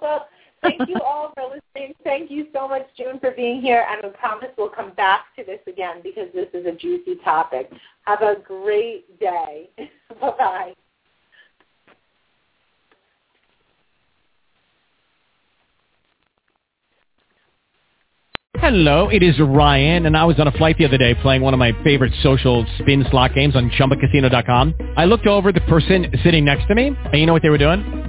well, 0.00 0.28
thank 0.62 0.88
you 0.88 0.96
all 1.04 1.32
for 1.34 1.44
listening. 1.44 1.94
Thank 2.04 2.30
you 2.30 2.46
so 2.52 2.68
much, 2.68 2.86
June, 2.96 3.18
for 3.20 3.32
being 3.32 3.60
here. 3.60 3.86
And 3.90 4.04
I 4.04 4.08
promise 4.16 4.48
we'll 4.56 4.68
come 4.68 4.92
back 4.92 5.34
to 5.36 5.44
this 5.44 5.60
again 5.66 5.96
because 6.02 6.28
this 6.34 6.48
is 6.54 6.66
a 6.66 6.72
juicy 6.72 7.16
topic. 7.24 7.70
Have 8.06 8.22
a 8.22 8.36
great 8.44 9.18
day. 9.18 9.70
Bye-bye. 10.20 10.74
Hello, 18.62 19.08
it 19.08 19.24
is 19.24 19.40
Ryan, 19.40 20.06
and 20.06 20.16
I 20.16 20.24
was 20.24 20.38
on 20.38 20.46
a 20.46 20.52
flight 20.52 20.78
the 20.78 20.84
other 20.84 20.96
day 20.96 21.16
playing 21.16 21.42
one 21.42 21.52
of 21.52 21.58
my 21.58 21.72
favorite 21.82 22.12
social 22.22 22.64
spin 22.78 23.04
slot 23.10 23.34
games 23.34 23.56
on 23.56 23.70
ChumbaCasino.com. 23.70 24.74
I 24.96 25.04
looked 25.04 25.26
over 25.26 25.50
the 25.50 25.62
person 25.62 26.06
sitting 26.22 26.44
next 26.44 26.68
to 26.68 26.76
me, 26.76 26.92
and 26.96 27.14
you 27.20 27.26
know 27.26 27.32
what 27.32 27.42
they 27.42 27.50
were 27.50 27.58
doing? 27.58 28.01